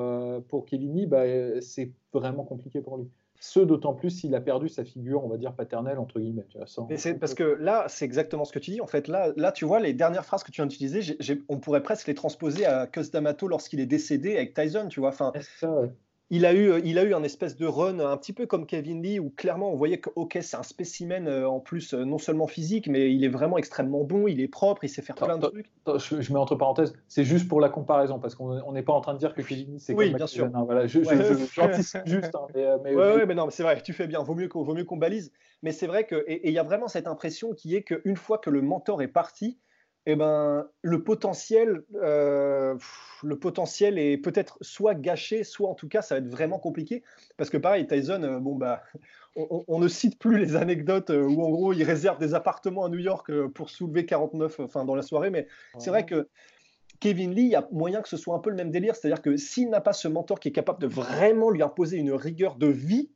[0.48, 1.24] pour Kevini, bah,
[1.62, 3.10] c'est vraiment compliqué pour lui.
[3.40, 6.46] Ce d'autant plus s'il a perdu sa figure, on va dire paternelle entre guillemets.
[6.48, 8.80] Tu vois, Mais c'est parce que là, c'est exactement ce que tu dis.
[8.80, 11.18] En fait, là, là, tu vois, les dernières phrases que tu viens d'utiliser,
[11.48, 14.88] on pourrait presque les transposer à Cus D'Amato lorsqu'il est décédé avec Tyson.
[14.88, 15.92] Tu vois, enfin, ça, ouais
[16.30, 19.00] il a, eu, il a eu un espèce de run un petit peu comme Kevin
[19.00, 22.18] Lee où clairement on voyait que ok c'est un spécimen euh, en plus euh, non
[22.18, 25.38] seulement physique mais il est vraiment extrêmement bon, il est propre, il sait faire plein
[25.38, 25.70] de trucs.
[25.86, 29.14] Je, mets entre parenthèses, c'est juste pour la comparaison parce qu'on n'est pas en train
[29.14, 30.50] de dire que Kevin Lee c'est oui, bien sûr.
[30.64, 31.00] voilà, je,
[32.06, 32.34] juste.
[32.34, 35.32] Hein, euh, mais, ouais, mais non, c'est vrai, tu fais bien, vaut mieux qu'on balise.
[35.62, 38.38] Mais c'est vrai que et il y a vraiment cette impression qui est qu'une fois
[38.38, 39.58] que le mentor est parti,
[40.08, 42.76] eh ben, le potentiel, euh,
[43.24, 47.02] le potentiel est peut-être soit gâché, soit en tout cas ça va être vraiment compliqué.
[47.36, 48.84] Parce que pareil, Tyson, euh, bon bah,
[49.34, 52.88] on, ne cite plus les anecdotes euh, où en gros il réserve des appartements à
[52.88, 55.30] New York pour soulever 49, enfin dans la soirée.
[55.30, 56.28] Mais c'est vrai que
[57.00, 58.94] Kevin Lee, il y a moyen que ce soit un peu le même délire.
[58.94, 62.12] C'est-à-dire que s'il n'a pas ce mentor qui est capable de vraiment lui imposer une
[62.12, 63.10] rigueur de vie,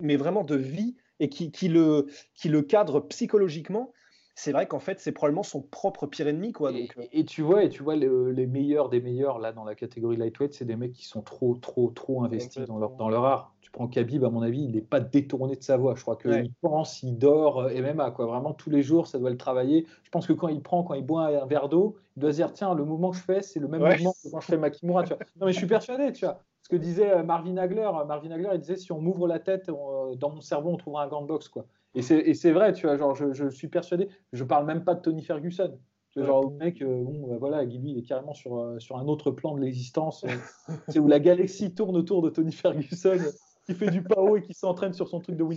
[0.00, 3.92] mais vraiment de vie, et qui, le, qui le cadre psychologiquement,
[4.38, 6.52] c'est vrai qu'en fait, c'est probablement son propre pire ennemi.
[6.52, 7.04] Quoi, donc, euh.
[7.10, 10.52] et, tu vois, et tu vois les meilleurs des meilleurs là dans la catégorie lightweight,
[10.52, 13.54] c'est des mecs qui sont trop, trop, trop investis dans leur, dans leur art.
[13.62, 15.94] Tu prends Khabib, à mon avis, il n'est pas détourné de sa voix.
[15.96, 18.26] Je crois qu'il pense, il dort, euh, et même à quoi.
[18.26, 19.86] Vraiment, tous les jours, ça doit le travailler.
[20.04, 22.36] Je pense que quand il prend, quand il boit un verre d'eau, il doit se
[22.36, 24.58] dire tiens, le mouvement que je fais, c'est le même mouvement que quand je fais
[24.58, 25.04] Makimura.
[25.04, 25.18] Tu vois.
[25.40, 26.42] Non, mais je suis persuadé, tu vois.
[26.66, 29.66] Ce que disait euh, Marvin Hagler, Marvin Hagler, il disait si on m'ouvre la tête,
[29.68, 31.46] dans mon cerveau, on trouvera un gant de boxe.
[31.48, 31.64] Quoi.
[31.94, 35.22] Et c'est vrai, tu vois, genre, je, suis persuadé, je parle même pas de Tony
[35.22, 35.78] Ferguson.
[36.10, 38.80] Tu vois, genre, le mec, euh, bon, bah, voilà, Guy, il est carrément sur, euh,
[38.80, 40.24] sur un autre plan de l'existence.
[40.24, 40.28] Euh,
[40.88, 43.20] c'est où la galaxie tourne autour de Tony Ferguson,
[43.64, 45.56] qui fait du pao et qui s'entraîne sur son truc de Wing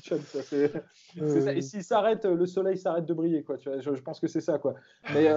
[1.56, 3.58] Et s'il s'arrête, le soleil s'arrête de briller, quoi.
[3.58, 4.76] Tu vois, je, pense que c'est ça, quoi.
[5.14, 5.30] Mais,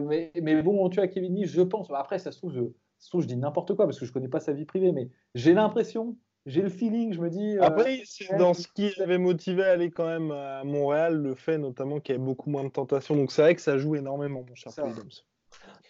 [0.00, 2.72] mais, mais, bon, tu vois, Kevin je pense, après, ça se trouve,
[3.08, 5.54] trouve, je dis n'importe quoi parce que je connais pas sa vie privée, mais j'ai
[5.54, 7.58] l'impression j'ai le feeling, je me dis.
[7.58, 11.34] Euh, Après, c'est dans ce qui avait motivé à aller quand même à Montréal, le
[11.34, 13.14] fait notamment qu'il y avait beaucoup moins de tentations.
[13.14, 14.72] Donc c'est vrai que ça joue énormément, mon cher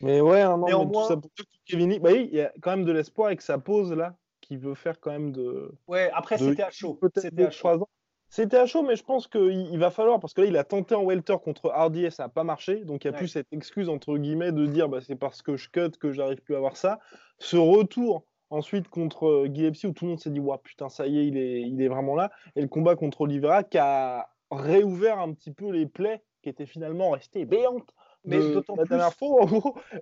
[0.00, 1.30] Mais ouais, un an, tout ça pour
[1.66, 4.56] Kevin, bah oui, il y a quand même de l'espoir avec sa pause là, qui
[4.56, 5.72] veut faire quand même de.
[5.86, 6.98] Ouais, après c'était à chaud.
[7.16, 7.86] C'était à chaud.
[8.30, 10.94] C'était à chaud, mais je pense qu'il va falloir, parce que là, il a tenté
[10.94, 12.84] en welter contre Hardy et ça n'a pas marché.
[12.84, 15.56] Donc, il n'y a plus cette excuse, entre guillemets, de dire bah, c'est parce que
[15.56, 17.00] je cut que j'arrive plus à avoir ça.
[17.38, 21.20] Ce retour Ensuite, contre Gillespie, où tout le monde s'est dit, ouais, putain, ça y
[21.20, 22.32] est il, est, il est vraiment là.
[22.56, 26.66] Et le combat contre Oliveira qui a réouvert un petit peu les plaies qui étaient
[26.66, 27.94] finalement restées béantes
[28.24, 29.46] mais d'autant la dernière fois,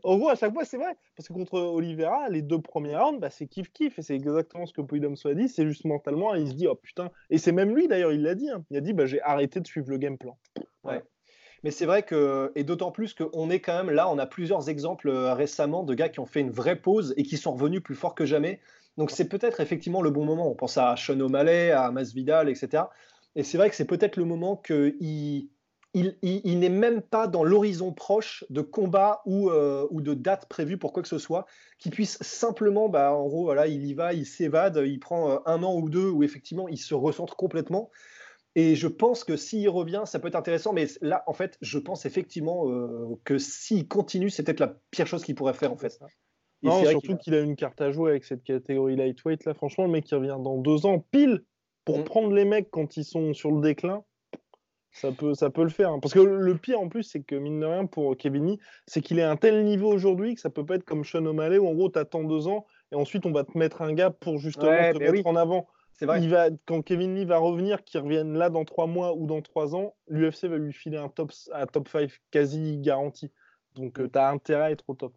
[0.03, 0.97] en gros, à chaque fois, c'est vrai.
[1.17, 3.95] Parce que contre Oliveira, les deux premiers rounds, bah, c'est kiff-kiff.
[3.99, 5.49] Et c'est exactement ce que Poidom soit dit.
[5.49, 7.11] C'est juste mentalement, il se dit, oh putain.
[7.31, 8.51] Et c'est même lui, d'ailleurs, il l'a dit.
[8.51, 8.65] Hein.
[8.71, 10.37] Il a dit, bah, j'ai arrêté de suivre le game plan.
[10.85, 11.03] Ouais.
[11.65, 14.69] Mais c'est vrai que, et d'autant plus qu'on est quand même là, on a plusieurs
[14.69, 17.83] exemples euh, récemment de gars qui ont fait une vraie pause et qui sont revenus
[17.83, 18.61] plus forts que jamais.
[18.97, 20.49] Donc c'est peut-être effectivement le bon moment.
[20.51, 22.85] On pense à Sean O'Malley, à Masvidal, etc.
[23.35, 25.49] Et c'est vrai que c'est peut-être le moment qu'il
[26.23, 30.77] il, n'est même pas dans l'horizon proche de combat ou, euh, ou, de date prévue
[30.77, 31.47] pour quoi que ce soit,
[31.79, 35.39] qui puisse simplement, bah, en gros, voilà, il y va, il s'évade, il prend euh,
[35.47, 37.91] un an ou deux où effectivement il se recentre complètement.
[38.55, 41.79] Et je pense que s'il revient, ça peut être intéressant, mais là, en fait, je
[41.79, 45.77] pense effectivement euh, que s'il continue, c'est peut-être la pire chose qu'il pourrait faire, en
[45.77, 45.99] fait.
[46.63, 47.41] non, surtout qu'il a...
[47.41, 50.59] une carte à jouer avec cette catégorie lightweight, là, franchement, le mec qui revient dans
[50.59, 51.45] deux ans, pile,
[51.85, 52.05] pour mm.
[52.05, 54.03] prendre les mecs quand ils sont sur le déclin,
[54.93, 55.91] ça peut, ça peut le faire.
[55.91, 56.01] Hein.
[56.01, 59.01] Parce que le pire en plus, c'est que mine de rien pour Kevin Lee, c'est
[59.01, 61.59] qu'il est à un tel niveau aujourd'hui que ça peut pas être comme Sean O'Malley
[61.59, 64.11] où en gros tu attends deux ans et ensuite on va te mettre un gars
[64.11, 65.69] pour justement te mettre en avant.
[65.93, 66.23] C'est vrai.
[66.23, 69.43] Il va, quand Kevin Lee va revenir, qu'il revienne là dans trois mois ou dans
[69.43, 73.33] trois ans, l'UFC va lui filer un top, un top 5 quasi garanti.
[73.75, 75.15] Donc euh, tu as intérêt à être au top.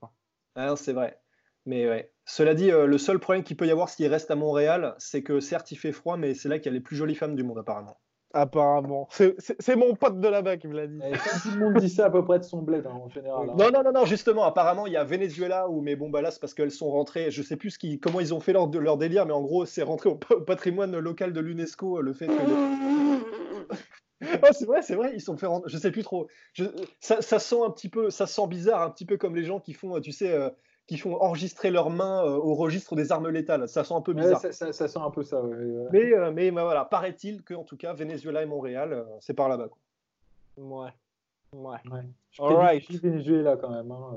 [0.56, 1.20] Ah c'est vrai.
[1.66, 2.12] Mais ouais.
[2.26, 5.22] Cela dit, euh, le seul problème qu'il peut y avoir s'il reste à Montréal, c'est
[5.22, 7.36] que certes il fait froid, mais c'est là qu'il y a les plus jolies femmes
[7.36, 8.00] du monde apparemment.
[8.34, 9.08] Apparemment.
[9.10, 11.00] C'est mon pote de là-bas qui me l'a dit.
[11.04, 13.50] Eh, tout le monde dit ça à peu près de son bled hein, en général.
[13.50, 13.56] Hein.
[13.58, 16.32] Non, non, non, non, justement, apparemment, il y a Venezuela où, mais bon, bah là,
[16.32, 17.32] c'est parce qu'elles sont rentrées.
[17.32, 19.84] Je sais plus qui, comment ils ont fait leur, leur délire, mais en gros, c'est
[19.84, 22.34] rentré au, patrimoine local de l'UNESCO le fait que.
[24.22, 25.70] oh, c'est vrai, c'est vrai, ils sont fait rentrer.
[25.70, 26.28] Je sais plus trop.
[27.00, 29.60] ça, ça, sent un petit peu, ça sent bizarre, un petit peu comme les gens
[29.60, 30.32] qui font, tu sais.
[30.32, 30.50] Euh,
[30.88, 33.68] qui font enregistrer leurs mains euh, au registre des armes létales.
[33.70, 34.42] Ça sent un peu bizarre.
[34.42, 35.42] ça, sent un peu ça.
[35.92, 39.34] Mais, euh, mais bah, voilà, paraît-il que en tout cas, Venezuela et Montréal, euh, c'est
[39.34, 39.70] par là-bas.
[40.58, 40.90] Ouais.
[41.54, 41.78] Ouais.
[41.92, 42.02] ouais.
[42.32, 42.92] Je right.
[43.02, 43.92] Venezuela quand même.
[43.92, 44.16] Hein,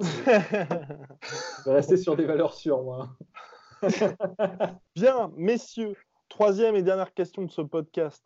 [0.00, 3.08] Je vais rester sur des valeurs sûres, moi.
[4.94, 5.94] Bien, messieurs,
[6.28, 8.22] troisième et dernière question de ce podcast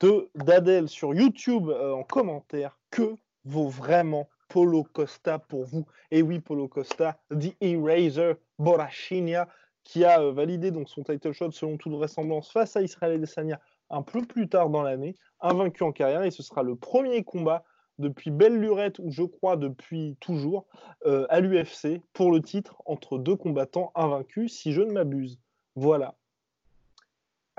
[0.00, 2.78] de d'Adèle sur YouTube en commentaire.
[2.90, 3.14] Que
[3.44, 5.86] vaut vraiment Polo Costa pour vous.
[6.10, 9.48] Et oui, Polo Costa, The Eraser Borachinia,
[9.84, 13.60] qui a euh, validé donc son title shot selon toute vraisemblance face à Israël Adesanya
[13.90, 17.64] un peu plus tard dans l'année, invaincu en carrière, et ce sera le premier combat
[17.98, 20.66] depuis belle lurette, ou je crois depuis toujours,
[21.06, 25.40] euh, à l'UFC pour le titre entre deux combattants invaincus, si je ne m'abuse.
[25.74, 26.16] Voilà.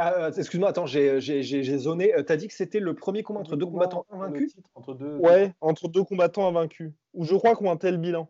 [0.02, 2.16] Ah, euh, excuse-moi, attends, j'ai zoné.
[2.16, 5.18] Euh, t'as dit que c'était le premier combat entre deux combattants invaincus entre deux...
[5.18, 6.94] Ouais, entre deux combattants invaincus.
[7.14, 8.30] Ou je crois qu'on a un tel bilan.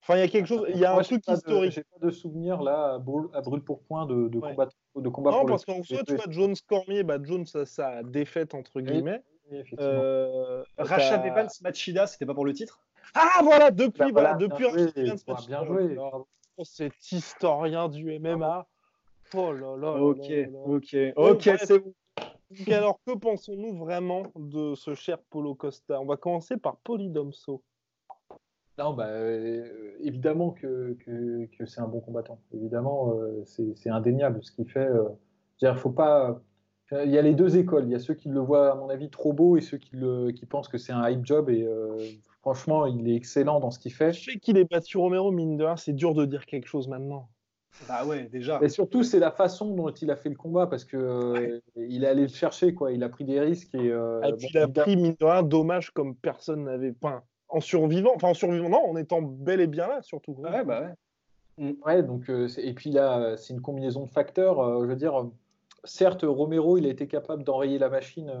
[0.00, 1.72] Enfin, il y a quelque chose, il y a un truc historique.
[1.72, 4.68] J'ai pas de souvenir là à brûle, pour point de, de combat.
[4.96, 8.54] De combat non, parce qu'en fait, tu vois, Jones Cormier, bah, Jones, ça, ça défaite
[8.54, 9.22] entre guillemets.
[9.50, 12.80] Oui, euh, Rachat Evans Machida, c'était pas pour le titre?
[13.14, 15.16] Ah voilà, depuis, bah, voilà, depuis bien,
[15.46, 15.98] bien joué.
[16.64, 18.66] Cet historien du MMA.
[19.34, 19.92] Oh là là.
[20.02, 20.30] Ok,
[20.66, 21.92] ok, ok, c'est bon.
[22.68, 26.00] Alors, que pensons-nous vraiment de ce cher Polo Costa?
[26.00, 27.62] On va commencer par Polydomso.
[28.78, 32.40] Non, bah, euh, évidemment que, que, c'est un bon combattant.
[32.52, 34.86] Évidemment, euh, c'est indéniable ce qu'il fait.
[34.86, 35.08] Euh,
[35.60, 36.40] il faut pas.
[36.90, 37.84] Il y a les deux écoles.
[37.86, 39.96] Il y a ceux qui le voient, à mon avis, trop beau et ceux qui,
[39.96, 41.48] le, qui pensent que c'est un hype job.
[41.48, 41.66] Et
[42.40, 44.12] franchement, il est excellent dans ce qu'il fait.
[44.12, 46.88] Je sais qu'il est battu Romero, mine de rien, c'est dur de dire quelque chose
[46.88, 47.30] maintenant.
[47.88, 48.60] Bah ouais, déjà.
[48.62, 52.04] Et surtout, c'est la façon dont il a fait le combat parce que euh, il
[52.04, 52.92] est allé le chercher, quoi.
[52.92, 53.90] Il a pris des risques et.
[53.90, 56.92] Euh, et puis il a pris mine de rien, dommage comme personne n'avait.
[56.92, 60.32] pas en survivant, enfin en survivant, non, en étant bel et bien là, surtout.
[60.38, 60.94] Ouais, bah ouais.
[61.58, 61.72] Mm.
[61.84, 64.82] Ouais, donc euh, et puis là, c'est une combinaison de facteurs.
[64.82, 65.26] je veux dire,
[65.84, 68.32] certes, Romero, il a été capable d'enrayer la machine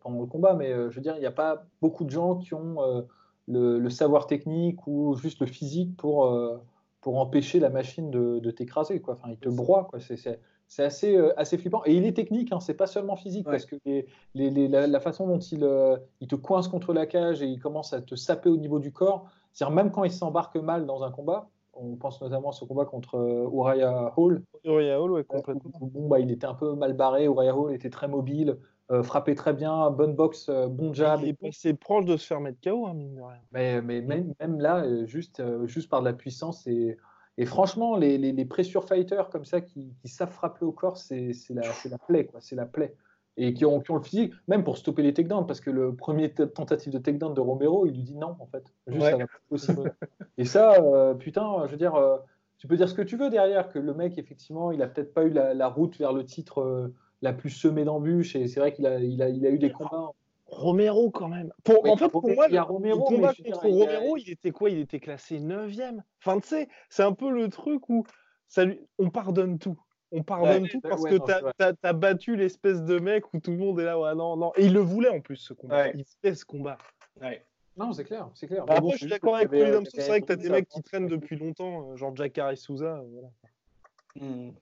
[0.00, 2.54] pendant le combat, mais je veux dire, il n'y a pas beaucoup de gens qui
[2.54, 3.06] ont
[3.48, 6.58] le, le, savoir technique ou juste le physique pour
[7.04, 9.02] pour empêcher la machine de, t'écraser.
[9.02, 9.12] Quoi.
[9.12, 9.86] Enfin, il te broie.
[9.90, 9.98] Quoi.
[10.00, 11.82] C'est, assez, euh, assez flippant.
[11.84, 15.26] Et il est technique, hein, c'est pas seulement physique, parce que les, les, la, façon
[15.26, 18.48] dont il, euh, il te coince contre la cage et il commence à te saper
[18.48, 22.22] au niveau du corps, c'est-à-dire même quand il s'embarque mal dans un combat, on pense
[22.22, 24.42] notamment à ce combat contre euh, Uriah Hall.
[24.64, 25.72] Uriah Hall, ouais, complètement.
[25.82, 28.56] Bon, bah, il était un peu mal barré, Uriah Hall était très mobile,
[28.90, 31.20] euh, frappait très bien, bonne boxe, euh, bon jab.
[31.22, 33.40] Il est passé proche de se faire mettre KO, hein, mine de rien.
[33.52, 36.96] Mais, mais même, même, là, euh, juste, juste par de la puissance et,
[37.38, 40.98] et franchement, les, les, les pressure fighters comme ça qui, qui savent frapper au corps,
[40.98, 42.40] c'est la, la plaie, quoi.
[42.40, 42.94] C'est la plaie.
[43.36, 45.96] Et qui ont, qui ont, le physique, même pour stopper les takedowns, parce que le
[45.96, 48.72] premier tentative de takedown de Romero, il lui dit non, en fait.
[48.86, 49.94] Juste, ça va pas possible.
[50.38, 50.76] et ça,
[51.18, 51.94] putain, je veux dire
[52.64, 55.12] tu peux dire ce que tu veux derrière, que le mec, effectivement, il a peut-être
[55.12, 58.72] pas eu la, route vers le titre euh, la plus semée d'embûches, et c'est vrai
[58.72, 60.10] qu'il a, il a, il a eu des combats.
[60.46, 61.52] Romero, quand même.
[61.64, 64.68] Pour, en fait, pour moi, il Romero, le combat contre Romero, il était quoi?
[64.68, 66.02] Il était classé 9ème.
[66.20, 68.04] Enfin, tu sais, c'est un peu le truc où
[68.46, 68.78] ça lui...
[68.98, 69.80] on pardonne tout.
[70.12, 73.80] On pardonne tout parce que tu as, battu l'espèce de mec où tout le monde
[73.80, 74.52] est là, ouais, non, non.
[74.56, 75.88] Et il le voulait en plus, ce combat.
[75.88, 76.76] Il fait ce combat.
[77.76, 78.66] Non, c'est clair, c'est clair.
[78.66, 80.82] Bah, après, je suis d'accord avec Paulie C'est vrai que tu as des mecs qui
[80.82, 82.98] traînent depuis longtemps, euh, genre Jack Harris Souza.
[82.98, 83.30] Euh, voilà.
[84.14, 84.52] Hmm.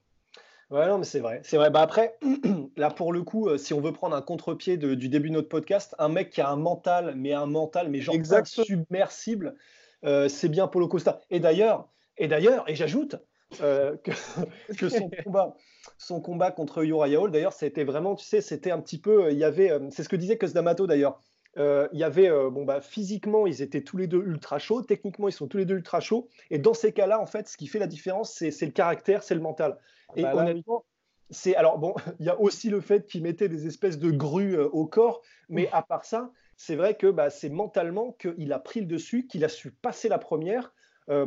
[0.73, 1.39] Ouais, non, mais c'est vrai.
[1.43, 1.69] C'est vrai.
[1.69, 2.17] Bah après,
[2.77, 5.47] là, pour le coup, euh, si on veut prendre un contre-pied du début de notre
[5.47, 9.55] podcast, un mec qui a un mental, mais un mental, mais genre submersible,
[10.03, 11.21] c'est bien Polo Costa.
[11.29, 13.17] Et d'ailleurs, et d'ailleurs, et j'ajoute
[13.51, 13.95] que,
[14.77, 15.55] que, son combat,
[15.99, 19.37] son combat contre Uriah Hall, d'ailleurs, c'était vraiment, tu sais, c'était un petit peu, il
[19.37, 21.21] y avait, c'est ce que disait Cosdamato d'ailleurs.
[21.57, 24.81] Euh, il y avait, euh, bon, bah, physiquement, ils étaient tous les deux ultra chauds.
[24.81, 26.27] Techniquement, ils sont tous les deux ultra chauds.
[26.49, 29.35] Et dans ces cas-là, en fait, ce qui fait la différence, c'est le caractère, c'est
[29.35, 29.77] le mental.
[30.09, 30.85] Ah et bah honnêtement,
[31.29, 34.55] c'est alors bon, il y a aussi le fait qu'ils mettaient des espèces de grues
[34.55, 38.59] euh, au corps, mais à part ça, c'est vrai que bah, c'est mentalement qu'il a
[38.59, 40.73] pris le dessus, qu'il a su passer la première.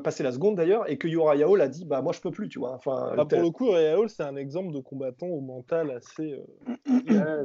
[0.02, 2.48] passer la seconde d'ailleurs, et que Uriah Hall a dit bah moi je peux plus,
[2.48, 2.72] tu vois.
[2.74, 6.40] Enfin, bah, pour le coup, Hall c'est un exemple de combattant au mental assez.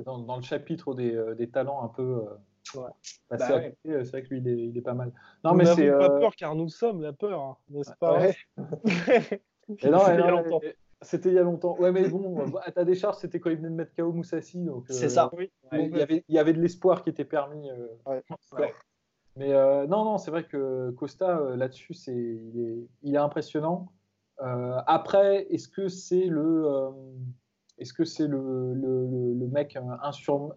[0.06, 2.22] dans, dans, le chapitre des, des talents un peu
[2.76, 2.94] bah,
[3.30, 5.12] bah c'est vrai que lui, il est, pas mal.
[5.44, 8.20] Non, mais c'est pas euh, peur car nous sommes la peur, hein, n'est-ce pas
[11.04, 11.76] C'était il y a longtemps.
[11.80, 14.68] Ouais, mais bon, à ta décharge, c'était quand il venait de mettre KO Moussassi.
[14.88, 15.32] c'est euh, ça.
[15.72, 17.70] il, y avait, il y avait de l'espoir qui était permis.
[17.72, 18.22] Euh,
[19.36, 19.50] mais
[19.88, 23.92] non, non, c'est vrai que Costa, là-dessus, c'est, il, est, il est impressionnant.
[24.38, 27.02] après, est-ce que c'est le
[27.82, 29.78] est-ce que c'est le, le, mec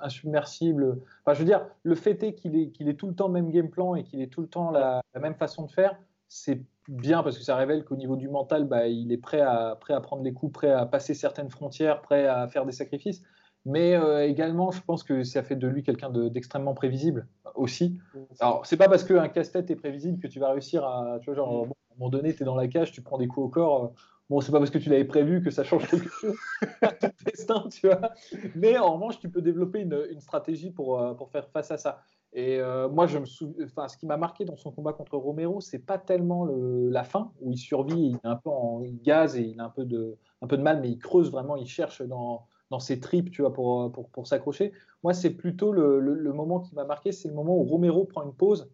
[0.01, 0.99] insubmersible?
[1.25, 3.71] Enfin, je veux dire, le fait est qu'il est, tout le temps le même game
[3.71, 5.99] plan et qu'il est tout le temps la, même façon de faire,
[6.29, 9.77] c'est bien parce que ça révèle qu'au niveau du mental, bah, il est prêt à,
[9.81, 13.23] prêt à prendre les coups, prêt à passer certaines frontières, prêt à faire des sacrifices.
[13.65, 17.99] Mais euh, également, je pense que ça fait de lui quelqu'un d'extrêmement prévisible aussi.
[18.41, 21.35] Alors, c'est pas parce qu'un casse-tête est prévisible que tu vas réussir à, tu vois,
[21.35, 23.49] genre, à un moment donné, tu es dans la cage, tu prends des coups au
[23.49, 23.95] corps.
[24.25, 26.37] Euh, Bon, c'est pas parce que tu l'avais prévu que ça change quelque chose
[26.83, 28.13] à ton destin, tu vois.
[28.55, 32.01] Mais en revanche, tu peux développer une, stratégie pour, euh, pour faire face à ça.
[32.33, 35.61] Et euh, moi, je me enfin, ce qui m'a marqué dans son combat contre Romero,
[35.61, 39.01] c'est pas tellement le, la fin où il survit, il est un peu en il
[39.01, 41.55] gaz et il a un peu de, un peu de mal, mais il creuse vraiment,
[41.55, 44.73] il cherche dans, dans ses tripes, tu vois, pour, pour, pour s'accrocher.
[45.05, 48.25] Moi, c'est plutôt le, le, moment qui m'a marqué, c'est le moment où Romero prend
[48.25, 48.69] une pause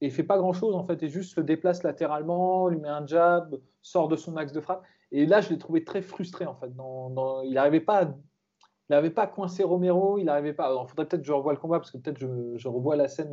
[0.00, 2.88] et il fait pas grand chose en fait, et juste se déplace latéralement, lui met
[2.88, 4.82] un jab, sort de son axe de frappe.
[5.12, 6.74] Et là, je l'ai trouvé très frustré en fait.
[6.74, 8.04] Dans, il n'arrivait pas,
[8.90, 10.70] à, il pas à coincer Romero, il n'arrivait pas.
[10.72, 13.08] Il faudrait peut-être que je revoie le combat parce que peut-être je, je, revois la
[13.08, 13.30] scène,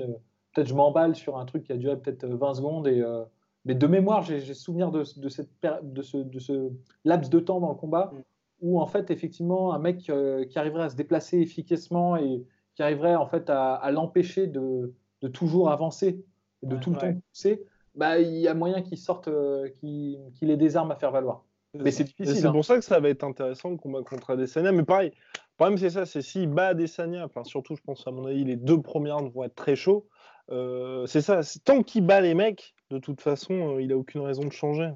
[0.54, 3.24] peut-être je m'emballe sur un truc qui a duré peut-être 20 secondes et euh,
[3.68, 5.50] mais de mémoire, j'ai souvenir de, de, cette,
[5.84, 6.72] de, ce, de ce
[7.04, 8.22] laps de temps dans le combat mm.
[8.62, 12.46] où en fait effectivement un mec euh, qui arriverait à se déplacer efficacement et
[12.76, 16.24] qui arriverait en fait à, à l'empêcher de, de, toujours avancer
[16.68, 17.64] de tout le temps pousser,
[17.96, 21.44] bah, il y a moyen qu'il sorte, euh, qu'il ait des armes à faire valoir.
[21.74, 22.36] Mais c'est difficile.
[22.36, 22.52] C'est hein.
[22.52, 24.72] pour ça que ça va être intéressant le combat contre Adesanya.
[24.72, 28.12] Mais pareil, le problème c'est ça, c'est s'il bat Adesanya, enfin surtout je pense à
[28.12, 30.08] mon avis les deux premières vont être très chauds.
[30.50, 34.22] Euh, c'est ça, tant qu'il bat les mecs, de toute façon, euh, il a aucune
[34.22, 34.92] raison de changer.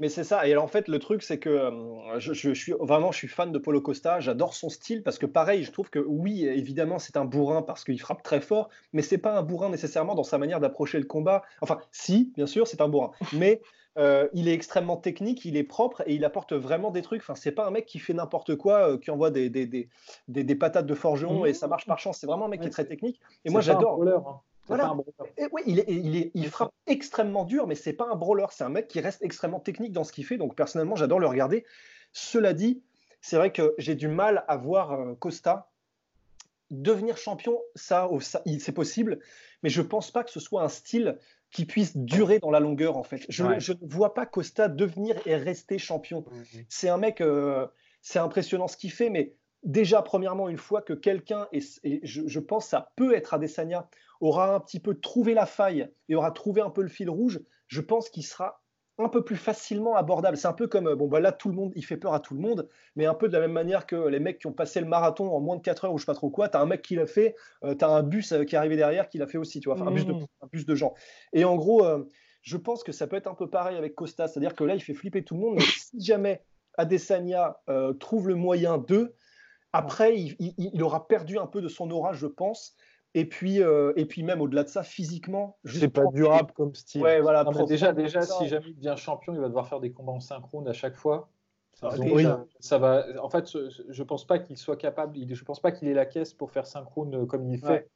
[0.00, 0.48] Mais c'est ça.
[0.48, 3.58] Et en fait, le truc, c'est que euh, je, suis vraiment, je suis fan de
[3.58, 4.18] Polo Costa.
[4.18, 7.84] J'adore son style parce que, pareil, je trouve que oui, évidemment, c'est un bourrin parce
[7.84, 11.04] qu'il frappe très fort, mais c'est pas un bourrin nécessairement dans sa manière d'approcher le
[11.04, 11.42] combat.
[11.60, 13.60] Enfin, si, bien sûr, c'est un bourrin, mais
[13.98, 17.20] euh, il est extrêmement technique, il est propre et il apporte vraiment des trucs.
[17.20, 19.88] Enfin, c'est pas un mec qui fait n'importe quoi, euh, qui envoie des, des, des,
[20.28, 22.18] des, patates de forgeron et ça marche par chance.
[22.18, 23.20] C'est vraiment un mec qui est très technique.
[23.44, 24.42] Et moi, j'adore.
[24.70, 24.94] Voilà.
[25.36, 28.46] Et oui, il, est, il, il, frappe extrêmement dur, mais c'est pas un brawler.
[28.52, 30.36] C'est un mec qui reste extrêmement technique dans ce qu'il fait.
[30.36, 31.64] Donc personnellement, j'adore le regarder.
[32.12, 32.82] Cela dit,
[33.20, 35.70] c'est vrai que j'ai du mal à voir euh, Costa
[36.70, 37.58] devenir champion.
[37.74, 38.08] Ça,
[38.60, 39.18] c'est possible,
[39.62, 41.18] mais je pense pas que ce soit un style
[41.50, 43.26] qui puisse durer dans la longueur en fait.
[43.28, 46.24] Je, ne vois pas Costa devenir et rester champion.
[46.68, 47.66] C'est un mec, euh,
[48.02, 51.60] c'est impressionnant ce qu'il fait, mais déjà premièrement une fois que quelqu'un et,
[52.02, 53.88] je, je, pense ça peut être Adesanya
[54.20, 57.40] aura un petit peu trouvé la faille et aura trouvé un peu le fil rouge,
[57.68, 58.62] je pense qu'il sera
[58.98, 60.36] un peu plus facilement abordable.
[60.36, 62.34] C'est un peu comme, bon, bah là, tout le monde, il fait peur à tout
[62.34, 64.80] le monde, mais un peu de la même manière que les mecs qui ont passé
[64.80, 66.60] le marathon en moins de 4 heures ou je sais pas trop quoi, tu as
[66.60, 67.34] un mec qui l'a fait,
[67.64, 69.68] euh, tu as un bus euh, qui est arrivé derrière qui l'a fait aussi, tu
[69.68, 70.26] vois, enfin, un, bus de, mmh.
[70.42, 70.94] un bus de gens.
[71.32, 72.04] Et en gros, euh,
[72.42, 74.80] je pense que ça peut être un peu pareil avec Costa, c'est-à-dire que là, il
[74.80, 76.42] fait flipper tout le monde, mais si jamais
[76.76, 77.56] Adesanya
[77.98, 79.14] trouve le moyen d'eux,
[79.72, 82.74] après, il, il, aura perdu un peu de son aura, je pense,
[83.14, 87.02] Et puis, euh, et puis même au-delà de ça, physiquement, c'est pas durable comme style.
[87.02, 87.44] Ouais, voilà.
[87.66, 90.68] déjà, déjà, si jamais il devient champion, il va devoir faire des combats en synchrone
[90.68, 91.28] à chaque fois.
[91.82, 92.24] Ah, Donc, oui.
[92.24, 93.06] ça, ça va.
[93.22, 93.48] En fait,
[93.88, 95.16] je pense pas qu'il soit capable.
[95.28, 97.66] Je pense pas qu'il ait la caisse pour faire synchrone euh, comme il fait.
[97.66, 97.88] Ouais.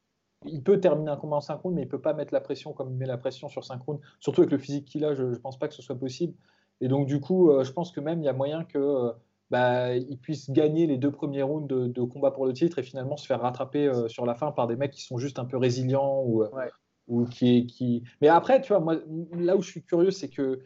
[0.47, 2.91] Il peut terminer un combat en synchrone, mais il peut pas mettre la pression comme
[2.91, 4.01] il met la pression sur synchrone.
[4.21, 6.35] Surtout avec le physique qu'il a, je, je pense pas que ce soit possible.
[6.81, 9.13] Et donc du coup, euh, je pense que même il y a moyen que euh,
[9.51, 12.83] bah, il puisse gagner les deux premiers rounds de, de combat pour le titre et
[12.83, 15.45] finalement se faire rattraper euh, sur la fin par des mecs qui sont juste un
[15.45, 16.71] peu résilients ou, euh, Ouais.
[17.09, 18.05] ou qui, qui.
[18.21, 18.97] Mais après, tu vois, moi,
[19.33, 20.61] là où je suis curieux, c'est que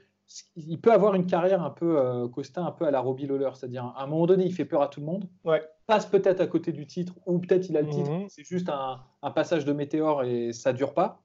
[0.56, 3.50] il peut avoir une carrière un peu euh, Costa, un peu à la Robbie Lawler,
[3.54, 5.62] c'est-à-dire à un moment donné, il fait peur à tout le monde, Ouais.
[5.86, 8.28] passe peut-être à côté du titre, ou peut-être il a le titre, Mhm.
[8.28, 11.22] c'est juste un, un passage de météore et ça dure pas.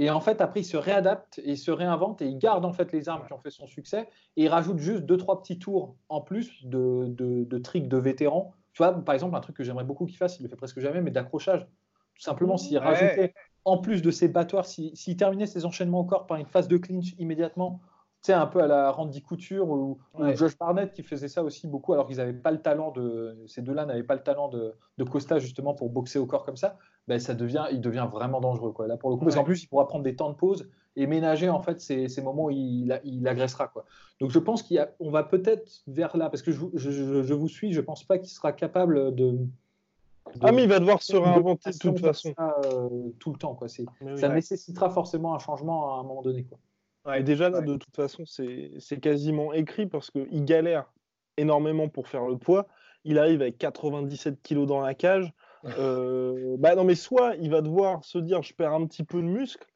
[0.00, 2.72] Et en fait, après, il se réadapte et il se réinvente et il garde en
[2.72, 5.58] fait les armes qui ont fait son succès et il rajoute juste deux trois petits
[5.58, 8.54] tours en plus de, de, de tricks de vétérans.
[8.72, 10.78] Tu vois, par exemple, un truc que j'aimerais beaucoup qu'il fasse, il le fait presque
[10.80, 11.66] jamais, mais d'accrochage.
[12.14, 12.84] Tout simplement, s'il Ouais.
[12.86, 13.34] rajoutait
[13.64, 16.76] en plus de ses battoirs, s'il terminait ses enchaînements au corps par une phase de
[16.76, 17.80] clinch immédiatement,
[18.22, 20.36] sais, un peu à la Randy Couture ou, ou Ouais.
[20.36, 23.36] Josh Barnett qui faisait ça aussi beaucoup, alors qu'ils n'avaient pas le talent de.
[23.46, 26.56] Ces deux-là n'avaient pas le talent de, de Costa justement pour boxer au corps comme
[26.56, 26.76] ça.
[27.06, 28.72] Ben, ça devient, il devient vraiment dangereux.
[28.72, 28.86] Quoi.
[28.86, 31.06] Là, pour le coup, parce qu'en plus, il pourra prendre des temps de pause et
[31.06, 33.68] ménager en fait ces, ces moments où il, il agressera.
[33.68, 33.84] Quoi.
[34.20, 37.34] Donc, je pense qu'on va peut-être vers là, parce que je, vous- je, je- je
[37.34, 39.30] vous suis, je pense pas qu'il sera capable de.
[39.30, 39.46] de-
[40.42, 42.34] Ah, mais il va devoir se réinventer de toute façon.
[42.36, 42.88] ça, euh,
[43.18, 43.54] tout le temps.
[43.54, 43.68] Quoi.
[43.78, 43.86] Oui.
[44.18, 44.34] ça Ouais.
[44.34, 46.44] nécessitera forcément un changement à un moment donné.
[46.44, 46.58] Quoi.
[47.16, 47.64] Et déjà là, ouais.
[47.64, 50.92] de toute façon, c'est c'est quasiment écrit parce qu'il galère
[51.36, 52.66] énormément pour faire le poids.
[53.04, 55.32] Il arrive avec 97 kilos dans la cage.
[55.76, 59.20] Euh, bah non, mais soit il va devoir se dire je perds un petit peu
[59.20, 59.66] de muscle,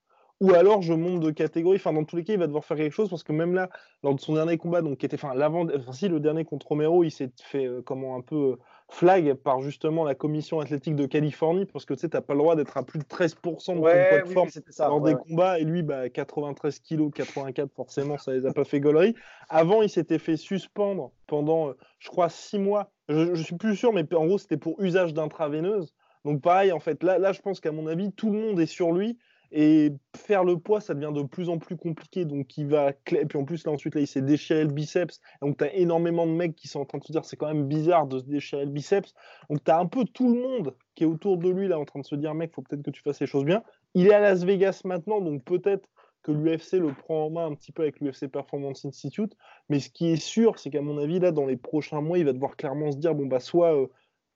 [0.41, 1.77] ou alors je monte de catégorie.
[1.77, 3.69] Enfin, dans tous les cas, il va devoir faire quelque chose parce que même là,
[4.05, 6.69] lors de son dernier combat, donc qui était, enfin, l'avant, enfin, si le dernier contre
[6.69, 8.57] Romero, il s'est fait euh, comment un peu euh,
[8.93, 12.41] flag par justement la commission athlétique de Californie parce que tu sais, t'as pas le
[12.41, 14.87] droit d'être à plus de 13% de ton poids Ouais, de forme oui, ça.
[14.89, 15.23] lors ouais, des ouais.
[15.29, 19.15] combats et lui bah, 93 kg 84 forcément ça les a pas fait gaulerie
[19.49, 23.77] avant il s'était fait suspendre pendant euh, je crois 6 mois je, je suis plus
[23.77, 27.41] sûr mais en gros c'était pour usage d'intraveineuse donc pareil en fait là, là je
[27.41, 29.19] pense qu'à mon avis tout le monde est sur lui
[29.53, 32.25] et faire le poids ça devient de plus en plus compliqué.
[32.25, 35.21] Donc il va et puis en plus là ensuite là il s'est déchiré le biceps.
[35.41, 37.49] Donc tu as énormément de mecs qui sont en train de se dire c'est quand
[37.49, 39.15] même bizarre de se déchirer le biceps.
[39.51, 41.85] Donc tu as un peu tout le monde qui est autour de lui là en
[41.85, 43.63] train de se dire mec faut peut-être que tu fasses les choses bien.
[43.95, 45.89] Il est à Las Vegas maintenant, donc peut-être
[46.23, 49.37] que l'UFC le prend en main un petit peu avec l'UFC Performance Institute.
[49.69, 52.25] Mais ce qui est sûr, c'est qu'à mon avis, là, dans les prochains mois, il
[52.25, 53.87] va devoir clairement se dire bon, bah, soit euh,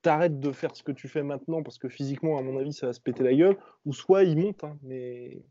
[0.01, 2.87] t'arrêtes de faire ce que tu fais maintenant, parce que physiquement, à mon avis, ça
[2.87, 4.63] va se péter la gueule, ou soit il monte.
[4.63, 5.41] hein, mais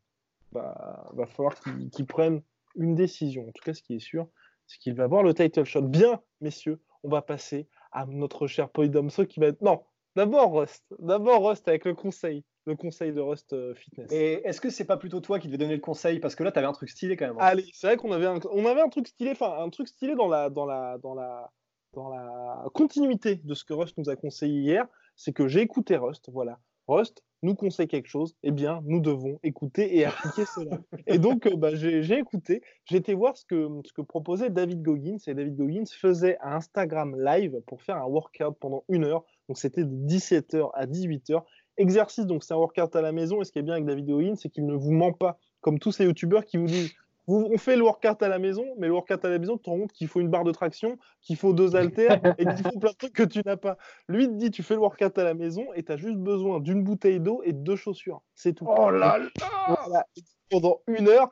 [0.53, 1.55] bah, va falloir
[1.92, 2.42] qu'il prenne
[2.76, 3.42] une décision.
[3.49, 4.26] En tout cas, ce qui est sûr,
[4.66, 5.82] c'est qu'il va avoir le title shot.
[5.82, 9.61] Bien, messieurs, on va passer à notre cher Polydomso qui va être.
[9.62, 9.82] Non,
[10.14, 10.84] d'abord Rust.
[10.99, 12.44] D'abord Rust avec le conseil.
[12.66, 14.11] Le conseil de Rust euh, Fitness.
[14.11, 16.18] Et est-ce que c'est pas plutôt toi qui devais donner le conseil?
[16.18, 17.36] Parce que là, t'avais un truc stylé quand même.
[17.36, 17.42] hein.
[17.44, 20.16] Allez, c'est vrai qu'on avait un, on avait un truc stylé, enfin un truc stylé
[20.16, 21.53] dans la, dans la, dans la,
[21.97, 24.86] dans la continuité de ce que Rust nous a conseillé hier,
[25.16, 26.61] c'est que j'ai écouté Rust, voilà.
[26.86, 30.78] Rust nous conseille quelque chose, eh bien, nous devons écouter et appliquer cela.
[31.07, 34.51] Et donc, euh, bah, j'ai j'ai écouté, j'ai été voir ce que, ce que proposait
[34.51, 39.05] David Goggins, et David Goggins faisait un Instagram live pour faire un workout pendant une
[39.05, 41.42] heure, donc c'était de 17h à 18h.
[41.78, 44.07] Exercice, donc c'est un workout à la maison, et ce qui est bien avec David
[44.07, 46.94] Goggins, c'est qu'il ne vous ment pas, comme tous ces youtubeurs qui vous disent
[47.27, 49.64] vous- on fait le workout à la maison, mais le workout à la maison, tu
[49.64, 52.62] te rends compte qu'il faut une barre de traction, qu'il faut deux haltères et qu'il
[52.64, 53.77] faut plein de trucs que tu n'as pas.
[54.09, 56.18] Lui, il te dit, tu fais le workout à la maison et tu as juste
[56.18, 58.22] besoin d'une bouteille d'eau et de deux chaussures.
[58.35, 58.66] C'est tout.
[58.68, 59.29] Oh là là
[59.66, 60.07] Voilà.
[60.51, 61.31] Pendant une heure,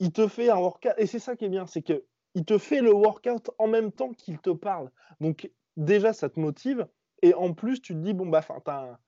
[0.00, 0.92] il te fait un workout.
[0.98, 2.04] Et c'est ça qui est bien, c'est que
[2.34, 4.90] il te fait le workout en même temps qu'il te parle.
[5.20, 6.86] Donc, déjà, ça te motive.
[7.22, 8.98] Et en plus, tu te dis, bon, bah, enfin, t'as un-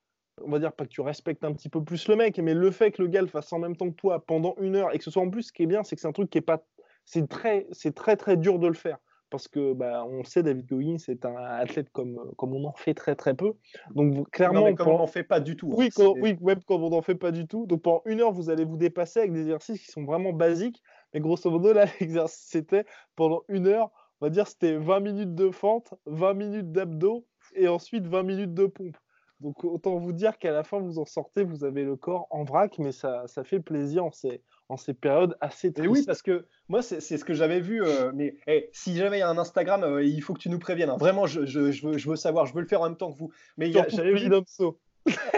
[0.45, 2.71] on va dire pas que tu respectes un petit peu plus le mec, mais le
[2.71, 4.99] fait que le gars le fasse en même temps que toi pendant une heure et
[4.99, 6.39] que ce soit en plus, ce qui est bien, c'est que c'est un truc qui
[6.39, 6.65] est pas,
[7.05, 8.99] c'est très, c'est très très dur de le faire
[9.31, 12.95] parce que bah, on sait, David Goggins c'est un athlète comme comme on en fait
[12.95, 13.53] très très peu.
[13.95, 15.69] Donc clairement, Non, mais comme on n'en fait pas du tout.
[15.73, 17.67] hein, oui, quand- oui, même quand on n'en fait pas du tout.
[17.67, 20.83] Donc pendant une heure, vous allez vous dépasser avec des exercices qui sont vraiment basiques.
[21.15, 22.85] Mais grosso modo, là, l'exercice, c'était
[23.17, 27.25] pendant une heure, on va dire, c'était 20 minutes de fente, 20 minutes d'abdos
[27.55, 28.97] et ensuite 20 minutes de pompe.
[29.41, 32.45] Donc autant vous dire qu'à la fin, vous en sortez, vous avez le corps en
[32.45, 35.91] vrac, mais ça, ça fait plaisir en ces, en ces périodes assez Et tristes.
[35.91, 37.83] oui, parce que moi, c'est c'est ce que j'avais vu.
[37.83, 40.51] euh, mais eh, si jamais il y a un Instagram, euh, il faut que tu
[40.51, 40.91] nous préviennes.
[40.91, 40.97] hein.
[40.99, 42.45] Vraiment, je, je- je veux, je veux savoir.
[42.47, 43.31] Je veux le faire en même temps que vous.
[43.57, 44.27] Mais il y a- Surtout j'avais vu.
[44.27, 44.37] Euh,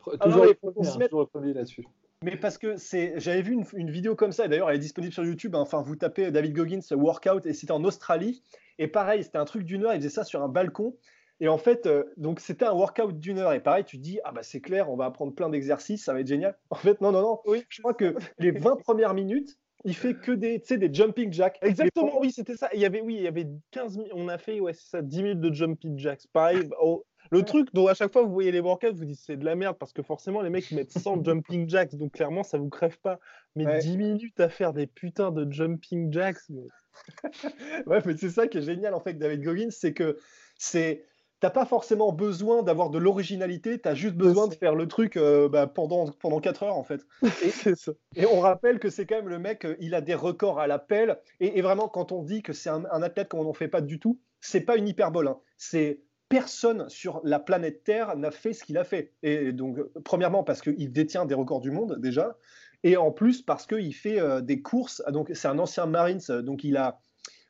[0.00, 1.84] pr- Ah toujours, s'y hein, toujours le premier là-dessus.
[2.22, 4.46] Mais parce que c'est, j'avais vu une, une vidéo comme ça.
[4.46, 5.54] Et d'ailleurs, elle est disponible sur YouTube.
[5.54, 5.60] hein.
[5.60, 8.42] Enfin, vous tapez David Goggins workout et c'était en Australie.
[8.78, 9.94] Et pareil, c'était un truc d'une heure.
[9.94, 10.96] Il faisait ça sur un balcon.
[11.44, 13.52] Et en fait, euh, donc c'était un workout d'une heure.
[13.52, 16.14] Et pareil, tu te dis, ah bah c'est clair, on va apprendre plein d'exercices, ça
[16.14, 16.56] va être génial.
[16.70, 17.40] En fait, non, non, non.
[17.44, 17.64] Oui.
[17.68, 21.58] Je crois que les 20 premières minutes, il fait que des, des jumping jacks.
[21.60, 22.70] Exactement, oui, c'était ça.
[22.72, 25.02] Il y avait, oui, il y avait 15 mi- on a fait, ouais, c'est ça,
[25.02, 26.22] 10 minutes de jumping jacks.
[26.32, 29.36] Pareil, oh, le truc dont à chaque fois vous voyez les workouts, vous dites c'est
[29.36, 32.42] de la merde parce que forcément les mecs ils mettent 100 jumping jacks, donc clairement
[32.42, 33.18] ça vous crève pas.
[33.56, 33.78] Mais Ouais.
[33.80, 36.68] 10 minutes à faire des putains de jumping jacks, mais-
[37.86, 40.16] Ouais, mais c'est ça qui est génial en fait, David Goggins, c'est que
[40.56, 41.04] c'est.
[41.44, 45.18] T'as pas forcément besoin d'avoir de l'originalité, tu as juste besoin de faire le truc
[45.18, 47.04] euh, bah, pendant, pendant 4 heures en fait.
[47.76, 47.92] ça.
[48.16, 50.66] Et on rappelle que c'est quand même le mec, euh, il a des records à
[50.66, 51.18] l'appel.
[51.40, 53.82] Et, et vraiment, quand on dit que c'est un, un athlète qu'on n'en fait pas
[53.82, 55.28] du tout, c'est pas une hyperbole.
[55.28, 55.36] hein.
[55.58, 59.12] C'est personne sur la planète Terre n'a fait ce qu'il a fait.
[59.22, 62.38] Et donc, euh, premièrement, parce qu'il détient des records du monde déjà.
[62.84, 65.02] Et en plus, parce qu'il fait euh, des courses.
[65.04, 66.22] Ah, Donc, c'est un ancien Marines.
[66.40, 67.00] Donc, il a.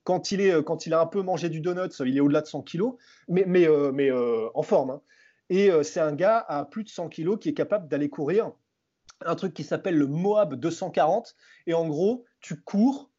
[0.04, 2.40] Quand il, est, euh, quand il a un peu mangé du donut, il est au-delà
[2.42, 2.94] de 100 kilos,
[3.28, 4.90] mais, mais, euh, mais euh, en forme.
[4.90, 5.00] hein.
[5.50, 8.52] Et c'est un gars à plus de 100 kilos qui est capable d'aller courir
[9.26, 11.34] un truc qui s'appelle le Moab 240.
[11.66, 13.10] Et en gros, tu cours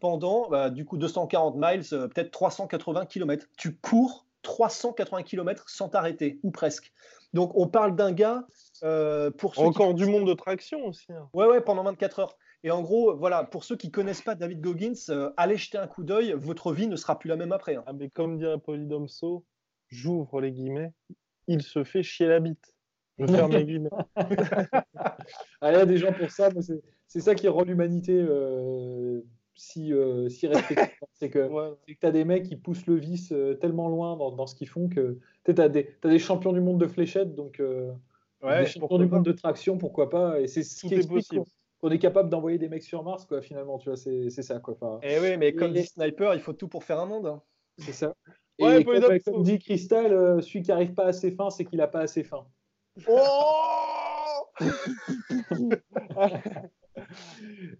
[0.00, 3.46] pendant bah, du coup 240 miles, euh, peut-être 380 km.
[3.56, 6.92] Tu cours 380 km sans t'arrêter, ou presque.
[7.34, 8.46] Donc on parle d'un gars
[8.84, 11.12] euh, pour qui- Record du monde de traction aussi.
[11.12, 11.28] hein.
[11.34, 12.36] Ouais, ouais, pendant 24 heures.
[12.64, 15.88] Et en gros, voilà, pour ceux qui connaissent pas David Goggins, euh, allez jeter un
[15.88, 17.74] coup d'œil, votre vie ne sera plus la même après.
[17.76, 17.82] hein.
[17.86, 19.44] Ah, mais comme dirait Polydomso,
[19.88, 20.92] j'ouvre les guillemets,
[21.48, 22.74] il se fait chier la bite.
[23.18, 23.90] Je ferme les guillemets.
[25.60, 28.12] Ah, il y a des gens pour ça, mais c'est- c'est ça qui rend l'humanité
[28.18, 29.20] euh,
[29.54, 30.48] si, euh, si.
[31.14, 31.74] C'est que Ouais.
[31.86, 34.46] c'est que tu as des mecs qui poussent le vice euh, tellement loin dans, dans
[34.46, 37.60] ce qu'ils font que tu as des, t'as des champions du monde de fléchettes, donc
[37.60, 37.92] euh,
[38.42, 39.16] des champions du pas.
[39.16, 40.40] monde de traction, pourquoi pas.
[40.40, 41.44] Et c'est ce Tout qui est explique possible.
[41.82, 44.60] Qu'on est capable d'envoyer des mecs sur Mars, quoi, finalement, tu vois, c'est c'est ça,
[44.60, 44.74] quoi.
[44.74, 47.26] Enfin, Et oui, mais comme Et- dit Sniper, il faut tout pour faire un monde.
[47.26, 47.42] hein.
[47.78, 48.14] c'est ça.
[48.60, 51.88] Ouais, Et comme, dit Crystal, euh, celui qui arrive pas assez fin, c'est qu'il a
[51.88, 52.46] pas assez faim.
[53.08, 54.44] Oh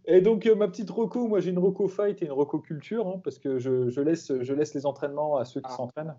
[0.06, 3.06] Et donc, euh, ma petite reco, moi j'ai une reco fight et une reco culture,
[3.06, 5.76] hein, parce que je, je laisse, je laisse les entraînements à ceux qui Ah.
[5.76, 6.14] s'entraînent,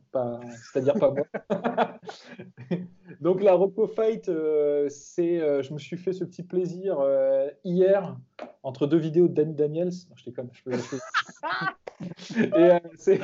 [0.71, 1.25] c'est-à-dire pas moi.
[3.21, 7.49] donc, la reco fight, euh, c'est, euh, je me suis fait ce petit plaisir euh,
[7.63, 8.15] hier
[8.63, 9.89] entre deux vidéos de Danny Daniels.
[10.09, 10.99] Non, je déconne, je peux je peux-
[12.57, 13.19] Et c'est.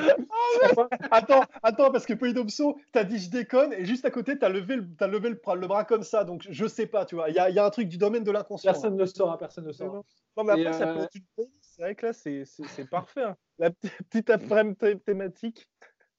[1.10, 4.76] Attends, attends, parce que Polydomso, t'as dit je déconne, et juste à côté, t'as levé,
[4.76, 7.28] le, t'as levé le, bras- le bras comme ça, donc je sais pas, tu vois.
[7.28, 8.72] Il y a, il y a un truc du domaine de l'inconscient.
[8.72, 10.02] Personne ne le saura, personne ne le saura.
[10.36, 11.56] Non, mais après, ça peut être une playlist.
[11.76, 12.44] C'est vrai que là, c'est-
[12.90, 13.22] parfait.
[13.24, 13.36] hein.
[13.58, 13.70] La
[14.10, 14.30] petite
[14.78, 15.68] thé- thématique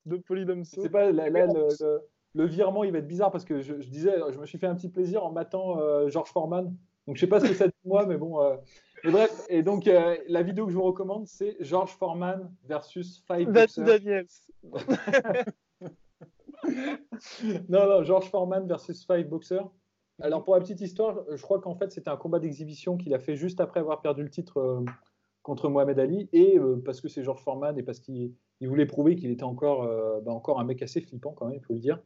[0.05, 0.81] de Polydomso.
[0.81, 2.01] C'est pas le, le-
[2.33, 4.67] le virement, il va être bizarre parce que je, je disais, je me suis fait
[4.67, 6.73] un petit plaisir en matant euh, George Foreman.
[7.07, 8.41] Donc je sais pas ce que ça dit moi, mais bon.
[8.41, 8.55] euh,
[9.03, 13.23] mais bref, et donc euh, la vidéo que je vous recommande, c'est George Foreman versus
[13.27, 13.51] Five.
[13.51, 14.27] Daniels.
[17.69, 19.61] Non, non, George Foreman versus Five Boxer.
[20.21, 23.19] Alors pour la petite histoire, je crois qu'en fait c'était un combat d'exhibition qu'il a
[23.19, 24.85] fait juste après avoir perdu le titre euh,
[25.41, 28.85] contre Mohamed Ali et euh, parce que c'est George Foreman et parce qu'il il voulait
[28.85, 31.73] prouver qu'il était encore, euh, bah, encore un mec assez flippant quand même, il faut
[31.73, 31.99] le dire.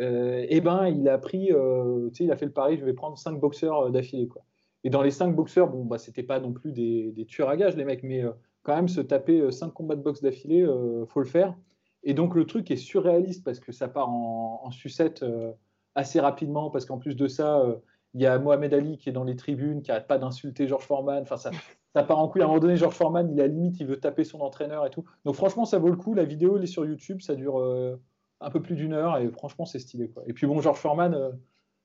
[0.00, 2.84] Euh, et ben il a pris, euh, tu sais, il a fait le pari, je
[2.84, 4.44] vais prendre cinq boxeurs euh, d'affilée quoi.
[4.84, 7.76] Et dans les cinq boxeurs, bon bah c'était pas non plus des, tueurs à gages
[7.76, 8.30] les mecs, mais euh,
[8.62, 11.56] quand même se taper euh, cinq combats de boxe d'affilée, euh, faut le faire.
[12.04, 15.52] Et donc le truc est surréaliste parce que ça part en, en sucette euh,
[15.96, 17.76] assez rapidement parce qu'en plus de ça, euh,
[18.14, 20.84] il y a Mohamed Ali qui est dans les tribunes, qui arrête pas d'insulter George
[20.84, 21.22] Foreman.
[21.22, 21.50] Enfin, ça,
[21.94, 22.42] ça part en couille.
[22.42, 24.90] À un moment donné, George Foreman, il a limite, il veut taper son entraîneur et
[24.90, 25.04] tout.
[25.24, 26.14] Donc franchement, ça vaut le coup.
[26.14, 28.00] La vidéo, elle est sur YouTube, ça dure euh,
[28.40, 30.08] un peu plus d'une heure et franchement, c'est stylé.
[30.08, 30.22] Quoi.
[30.26, 31.30] Et puis bon, George Foreman, euh,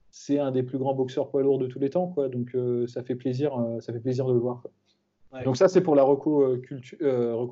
[0.10, 2.30] c'est un des plus grands boxeurs poids lourds de tous les temps, quoi.
[2.30, 4.62] Donc euh, ça fait plaisir, ça fait plaisir de le voir.
[4.62, 4.72] quoi.
[5.34, 5.44] Ouais.
[5.44, 6.58] Donc ça, c'est pour la reco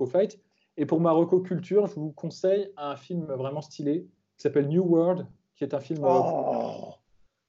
[0.05, 0.39] fight.
[0.78, 4.07] Et pour ma reco culture, je vous conseille un film vraiment stylé
[4.38, 5.26] qui s'appelle New World,
[5.60, 6.03] qui est un film.
[6.03, 6.93] euh, Oh,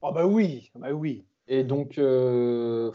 [0.03, 1.25] Ah bah oui, bah oui.
[1.49, 2.91] Et donc, euh,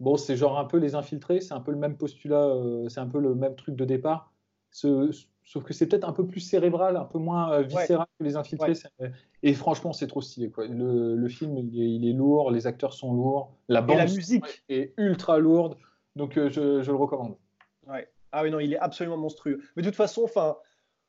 [0.00, 3.00] bon, c'est genre un peu les infiltrés, c'est un peu le même postulat, euh, c'est
[3.00, 4.32] un peu le même truc de départ.
[4.70, 5.10] Ce-
[5.44, 8.36] sauf que c'est peut-être un peu plus cérébral, un peu moins euh, viscéral que les
[8.36, 8.72] infiltrés.
[8.98, 9.12] Ouais.
[9.42, 10.50] Et franchement, c'est trop stylé.
[10.50, 10.66] Quoi.
[10.66, 13.96] Le, le film, il est, il est lourd, les acteurs sont lourds, la Et bande
[13.98, 14.64] la musique.
[14.68, 15.76] est ultra lourde.
[16.16, 17.36] Donc, je, je le recommande.
[17.86, 18.08] Ouais.
[18.32, 19.60] Ah oui, non, il est absolument monstrueux.
[19.76, 20.56] Mais de toute façon, enfin,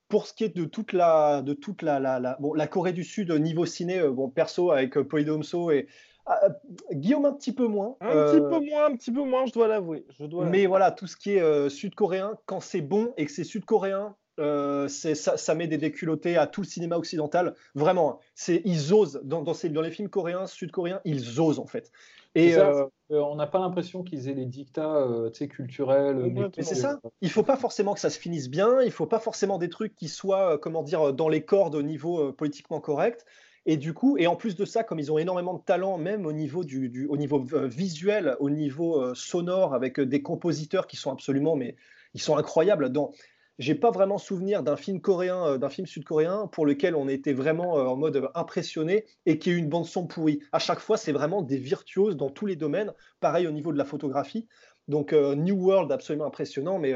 [0.09, 2.93] pour ce qui est de toute la, de toute la, la, la- bon, la Corée
[2.93, 5.87] du Sud niveau ciné, euh, bon, perso avec euh, Polydomso et
[6.25, 6.49] ah, euh,
[6.93, 7.95] Guillaume un petit peu moins.
[8.01, 10.05] Un euh, petit peu moins, un petit peu moins, je dois l'avouer.
[10.19, 13.31] Je dois Mais voilà, tout ce qui est euh, sud-coréen, quand c'est bon et que
[13.31, 17.55] c'est sud-coréen, Euh, ça, ça, met des déculottés à tout le cinéma occidental.
[17.73, 21.91] Vraiment, c'est ils osent dans, dans, dans, les films coréens, sud-coréens, ils osent en fait.
[22.37, 26.31] Et euh, on n'a pas l'impression qu'ils aient les dictats euh, culturels.
[26.33, 26.99] mais c'est ça.
[27.21, 28.81] Il faut pas forcément que ça se finisse bien.
[28.81, 32.31] Il faut pas forcément des trucs qui soient, comment dire, dans les cordes au niveau
[32.33, 33.25] politiquement correct.
[33.65, 36.25] Et du coup, et en plus de ça, comme ils ont énormément de talent, même
[36.25, 41.55] au niveau, du, au niveau visuel, au niveau sonore, avec des compositeurs qui sont absolument,
[41.55, 41.75] mais
[42.13, 42.89] ils sont incroyables.
[42.89, 43.11] Dans,
[43.59, 47.33] j'ai pas vraiment souvenir d'un film coréen, euh, d'un film sud-coréen pour lequel on était
[47.33, 50.39] vraiment euh, en mode impressionné et qui ait une bande son pourrie.
[50.51, 52.93] À chaque fois, c'est vraiment des virtuoses dans tous les domaines.
[53.19, 54.47] Pareil au niveau de la photographie.
[54.87, 56.93] Donc euh, New World absolument impressionnant, mais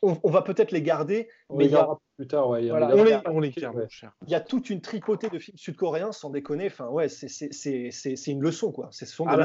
[0.00, 1.28] on, va peut-être les garder.
[1.52, 3.88] mais il y a plus tard, ouais, on, les, on les garde,
[4.26, 6.66] Il y a toute une tripotée de films sud-coréens, sans déconner.
[6.66, 8.88] Enfin, ouais, c'est une leçon, quoi.
[8.92, 9.44] Ce sont ah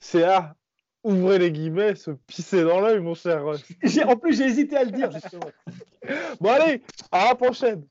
[0.00, 0.54] c'est à
[1.04, 3.44] ouvrez les guillemets, se pisser dans l'œil, mon cher.
[3.46, 5.50] en plus, j'ai hésité à le dire, justement.
[6.40, 7.84] bon, allez, à la prochaine.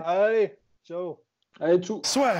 [0.00, 1.20] Allez, ciao.
[1.60, 2.00] Allez, tchou.
[2.04, 2.34] Soit.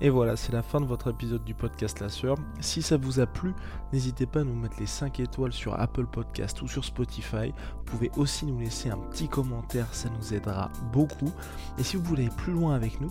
[0.00, 2.36] Et voilà, c'est la fin de votre épisode du podcast La Sœur.
[2.60, 3.52] Si ça vous a plu,
[3.92, 7.52] n'hésitez pas à nous mettre les 5 étoiles sur Apple Podcast ou sur Spotify.
[7.76, 11.32] Vous pouvez aussi nous laisser un petit commentaire, ça nous aidera beaucoup.
[11.78, 13.10] Et si vous voulez aller plus loin avec nous,